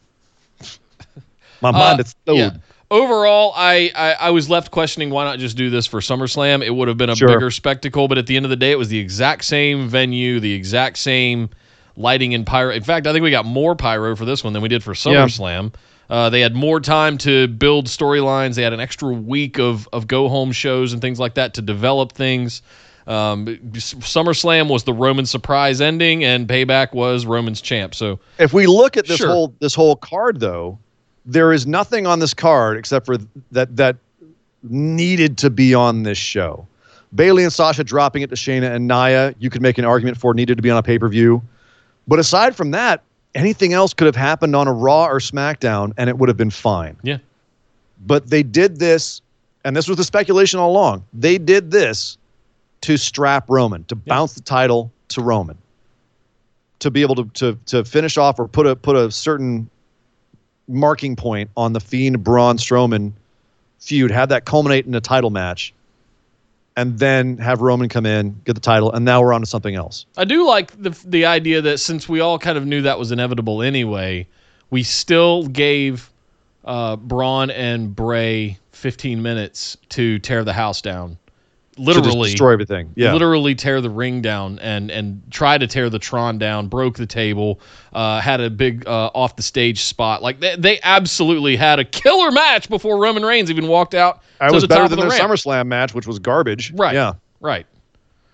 [1.61, 2.37] My mind Uh, is stowed.
[2.37, 2.51] yeah.
[2.91, 6.63] Overall, I, I I was left questioning why not just do this for SummerSlam.
[6.65, 7.27] It would have been a Sure.
[7.27, 10.39] bigger spectacle, but at the end of the day, it was the exact same venue,
[10.39, 11.49] the exact same
[11.97, 12.71] lighting and pyro.
[12.71, 14.93] In fact, I think we got more pyro for this one than we did for
[14.93, 15.71] SummerSlam.
[16.09, 18.55] Uh, they had more time to build storylines.
[18.55, 21.61] They had an extra week of of go home shows and things like that to
[21.61, 22.61] develop things.
[23.07, 27.95] Um, SummerSlam was the Roman surprise ending, and Payback was Roman's champ.
[27.95, 29.29] So If we look at this Sure.
[29.29, 30.77] whole this whole card, though,
[31.25, 33.17] there is nothing on this card except for
[33.51, 33.97] that that
[34.63, 36.67] needed to be on this show.
[37.15, 40.33] Bayley and Sasha dropping it to Shayna and Nia, you could make an argument for
[40.33, 41.41] needed to be on a pay per view.
[42.07, 43.03] But aside from that,
[43.35, 46.49] anything else could have happened on a Raw or SmackDown, and it would have been
[46.49, 46.97] fine.
[47.03, 47.17] yeah,
[48.05, 49.21] But they did this,
[49.63, 51.05] and this was the speculation all along.
[51.13, 52.17] They did this
[52.81, 55.57] to strap Roman, to bounce the title to Roman,
[56.79, 59.69] to be able to to to finish off or put a put a certain
[60.67, 63.11] marking point on the Fiend Braun Strowman
[63.79, 65.73] feud, have that culminate in a title match,
[66.79, 69.75] and then have Roman come in, get the title, and now we're on to something
[69.75, 70.05] else.
[70.15, 73.11] I do like the the idea that since we all kind of knew that was
[73.11, 74.25] inevitable anyway,
[74.69, 76.09] we still gave
[76.63, 81.17] uh, Braun and Bray 15 minutes to tear the house down,
[81.79, 82.91] literally destroy everything.
[82.95, 83.13] Yeah.
[83.13, 87.07] literally tear the ring down and and try to tear the Tron down, broke the
[87.07, 87.59] table,
[87.93, 90.21] uh, had a big uh, off the stage spot.
[90.21, 94.21] Like they, they absolutely had a killer match before Roman Reigns even walked out.
[94.39, 95.31] To was better than the their ramp.
[95.31, 96.71] SummerSlam match, which was garbage.
[96.73, 96.93] Right.
[96.93, 97.13] Yeah.
[97.39, 97.65] Right.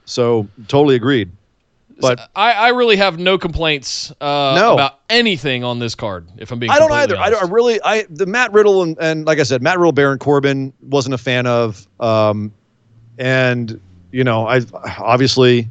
[0.05, 1.31] So totally agreed.
[1.97, 4.73] But I, I really have no complaints uh, No.
[4.73, 6.27] about anything on this card.
[6.37, 7.17] If I'm being, I don't either.
[7.17, 9.93] I, don't, I really, I the Matt Riddle and, and like I said, Matt Riddle,
[9.93, 12.53] Baron Corbin wasn't a fan of, um,
[13.18, 13.80] and
[14.11, 14.61] you know, I
[14.99, 15.68] obviously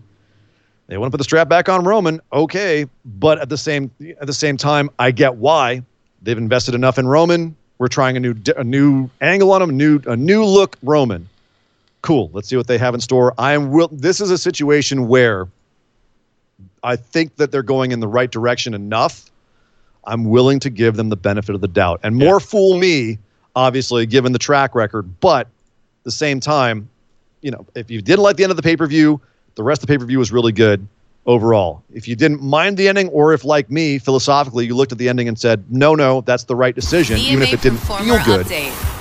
[0.86, 2.20] they want to put the strap back on Roman.
[2.32, 3.90] Okay, but at the same
[4.20, 5.82] at the same time, I get why
[6.22, 7.56] they've invested enough in Roman.
[7.78, 11.28] We're trying a new a new angle on him, a new a new look Roman.
[12.02, 12.30] Cool.
[12.34, 13.32] Let's see what they have in store.
[13.38, 13.88] I am will.
[13.90, 15.48] This is a situation where
[16.82, 19.30] I think that they're going in the right direction enough.
[20.06, 23.18] I'm willing to give them the benefit of the doubt and more fool me,
[23.56, 25.18] obviously, given the track record.
[25.20, 26.90] But at the same time,
[27.44, 29.20] you know, if you didn't like the end of the pay per view,
[29.54, 30.88] the rest of the pay per view was really good
[31.26, 31.82] overall.
[31.92, 35.08] If you didn't mind the ending, or if, like me, philosophically, you looked at the
[35.08, 38.46] ending and said, no, no, that's the right decision, even if it didn't feel good.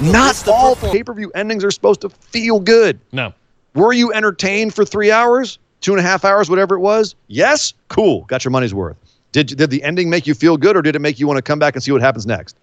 [0.02, 3.00] Not all pay per view endings are supposed to feel good.
[3.14, 3.34] No.
[3.76, 7.16] Were you entertained for three hours, two and a half hours, whatever it was?
[7.28, 8.98] Yes, cool, got your money's worth.
[9.32, 11.41] Did did the ending make you feel good, or did it make you want to
[11.41, 12.56] come back and see what happens next?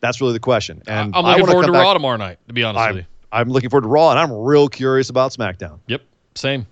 [0.00, 0.80] That's really the question.
[0.86, 2.38] And I'm looking wanna forward to back- Raw tomorrow night.
[2.48, 3.04] To be honest with I'm, you.
[3.32, 5.78] I'm looking forward to Raw, and I'm real curious about SmackDown.
[5.88, 6.02] Yep.
[6.34, 6.66] Same.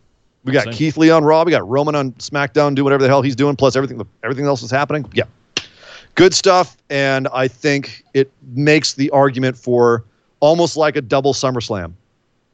[0.45, 0.73] We got Same.
[0.75, 1.43] Keith Lee on Raw.
[1.45, 4.63] We got Roman on SmackDown, do whatever the hell he's doing, plus everything everything else
[4.63, 5.07] is happening.
[5.15, 5.25] Yeah,
[6.17, 6.77] good stuff.
[6.91, 10.05] And I think it makes the argument for
[10.41, 11.95] almost like a double SummerSlam,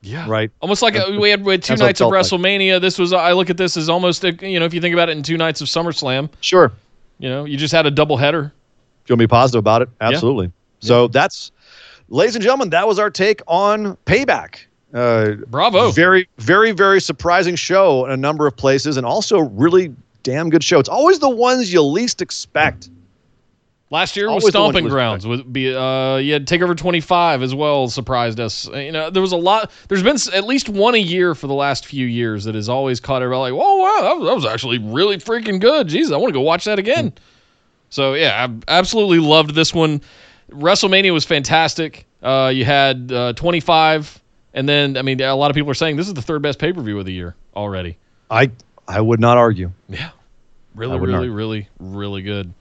[0.03, 0.24] Yeah.
[0.28, 0.53] right?
[0.61, 2.24] Almost like a, we had, we had two That's nights of felt like.
[2.24, 2.80] WrestleMania.
[2.80, 5.09] This was I look at this as almost a, you know if you think about
[5.09, 6.30] it in two nights of SummerSlam.
[6.40, 6.70] Sure.
[7.18, 8.53] You know you just had a double header.
[9.03, 10.53] If you want to be positive about it, absolutely.
[10.78, 11.51] So that's,
[12.11, 14.67] ladies and gentlemen, that was our take on Payback.
[14.93, 15.91] Uh, Bravo.
[15.93, 20.65] Very, very, very surprising show in a number of places, and also really damn good
[20.65, 20.79] show.
[20.79, 22.91] It's always the ones you least expect.
[23.93, 25.27] Last year was Always one Stomping Grounds.
[25.27, 28.69] Would be uh, you had Takeover 25 as well surprised us.
[28.69, 29.73] You know there was a lot.
[29.89, 33.01] There's been at least one a year for the last few years that has always
[33.01, 35.89] caught everybody like, whoa, wow, that was, that was actually really freaking good.
[35.89, 37.13] Jesus, I want to go watch that again.
[37.89, 40.01] So yeah, I absolutely loved this one.
[40.51, 42.07] WrestleMania was fantastic.
[42.22, 44.20] Uh, you had uh, 25,
[44.55, 46.59] and then I mean a lot of people are saying this is the third best
[46.59, 47.96] pay per view of the year already.
[48.30, 48.51] I,
[48.86, 49.72] I would not argue.
[49.88, 50.11] Yeah.
[50.74, 52.53] Really, really, really, really good.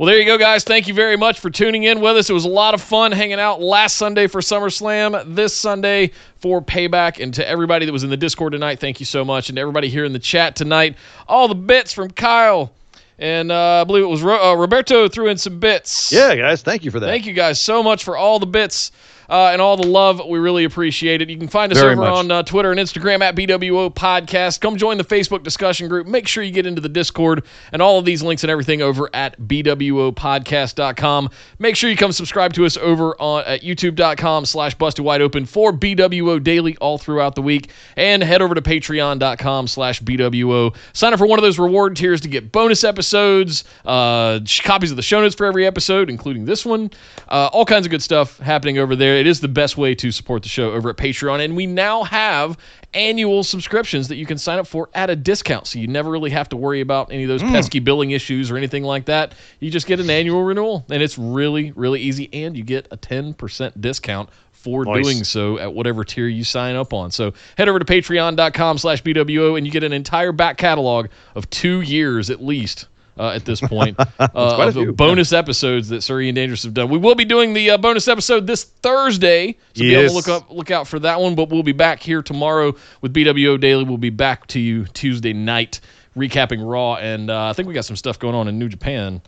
[0.00, 0.64] Well, there you go, guys.
[0.64, 2.30] Thank you very much for tuning in with us.
[2.30, 6.62] It was a lot of fun hanging out last Sunday for SummerSlam, this Sunday for
[6.62, 7.22] Payback.
[7.22, 9.50] And to everybody that was in the Discord tonight, thank you so much.
[9.50, 10.96] And to everybody here in the chat tonight,
[11.28, 12.72] all the bits from Kyle.
[13.20, 16.10] And uh, I believe it was Ro- uh, Roberto threw in some bits.
[16.10, 17.06] Yeah, guys, thank you for that.
[17.06, 18.90] Thank you guys so much for all the bits
[19.28, 20.20] uh, and all the love.
[20.26, 21.30] We really appreciate it.
[21.30, 22.14] You can find us Very over much.
[22.14, 24.60] on uh, Twitter and Instagram at BWO Podcast.
[24.60, 26.06] Come join the Facebook discussion group.
[26.08, 29.08] Make sure you get into the Discord and all of these links and everything over
[29.14, 31.30] at BWOPodcast.com.
[31.58, 35.46] Make sure you come subscribe to us over on at YouTube.com slash Busted Wide Open
[35.46, 37.70] for BWO Daily all throughout the week.
[37.96, 40.74] And head over to Patreon.com slash BWO.
[40.92, 44.96] Sign up for one of those reward tiers to get bonus episodes, uh, copies of
[44.96, 46.90] the show notes for every episode, including this one.
[47.28, 49.16] Uh, all kinds of good stuff happening over there.
[49.16, 51.44] It is the best way to support the show over at Patreon.
[51.44, 52.58] And we now have
[52.92, 55.66] annual subscriptions that you can sign up for at a discount.
[55.66, 58.56] So you never really have to worry about any of those pesky billing issues or
[58.56, 59.34] anything like that.
[59.60, 62.28] You just get an annual renewal, and it's really, really easy.
[62.32, 65.02] And you get a 10% discount for Nice.
[65.02, 67.10] doing so at whatever tier you sign up on.
[67.10, 71.48] So head over to patreon.com slash BWO and you get an entire back catalog of
[71.48, 72.86] two years at least.
[73.18, 76.88] Uh, at this point, uh, few, bonus episodes that Sir Ian Dangerous have done.
[76.88, 80.10] We will be doing the uh, bonus episode this Thursday, so be able Yes.
[80.12, 81.34] to look up, look out for that one.
[81.34, 83.84] But we'll be back here tomorrow with BWO Daily.
[83.84, 85.80] We'll be back to you Tuesday night,
[86.16, 89.20] recapping Raw, and uh, I think we got some stuff going on in New Japan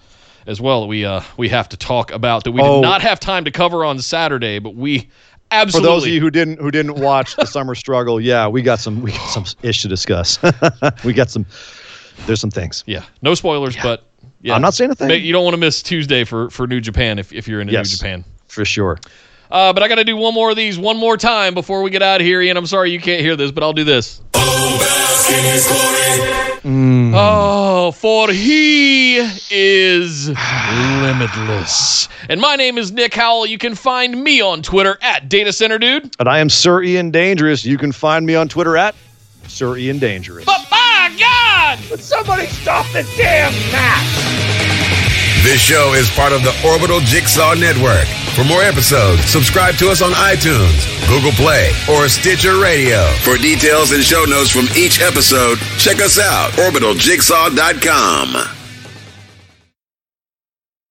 [0.46, 2.76] as well that we uh, we have to talk about that we Oh.
[2.80, 5.08] did not have time to cover on Saturday, but we
[5.50, 5.86] Absolutely.
[5.86, 8.78] For those of you who didn't who didn't watch the summer struggle, yeah, we got
[8.80, 10.38] some we got some ish to discuss.
[11.04, 11.44] we got some.
[12.26, 12.84] There's some things.
[12.86, 14.04] yeah, no spoilers, but
[14.40, 15.24] yeah, I'm not saying a thing.
[15.24, 17.90] You don't want to miss Tuesday for for New Japan if if you're into Yes.
[17.90, 18.24] New Japan.
[18.48, 18.98] for sure.
[19.50, 21.90] Uh, but I got to do one more of these one more time before we
[21.90, 22.40] get out of here.
[22.40, 24.20] Ian, I'm sorry you can't hear this, but I'll do this.
[27.14, 29.18] Oh, for he
[29.50, 32.08] is limitless.
[32.28, 33.46] And my name is Nick Howell.
[33.46, 36.14] You can find me on Twitter at Data Center Dude.
[36.18, 37.64] And I am Sir Ian Dangerous.
[37.64, 38.94] You can find me on Twitter at
[39.48, 40.44] Sir Ian Dangerous.
[40.44, 40.60] But
[41.12, 41.78] my God!
[41.90, 44.06] Would somebody stop the damn match?
[45.42, 48.06] This show is part of the Orbital Jigsaw Network.
[48.36, 53.04] For more episodes, subscribe to us on iTunes, Google Play, or Stitcher Radio.
[53.24, 58.61] For details and show notes from each episode, check us out, orbitaljigsaw.com.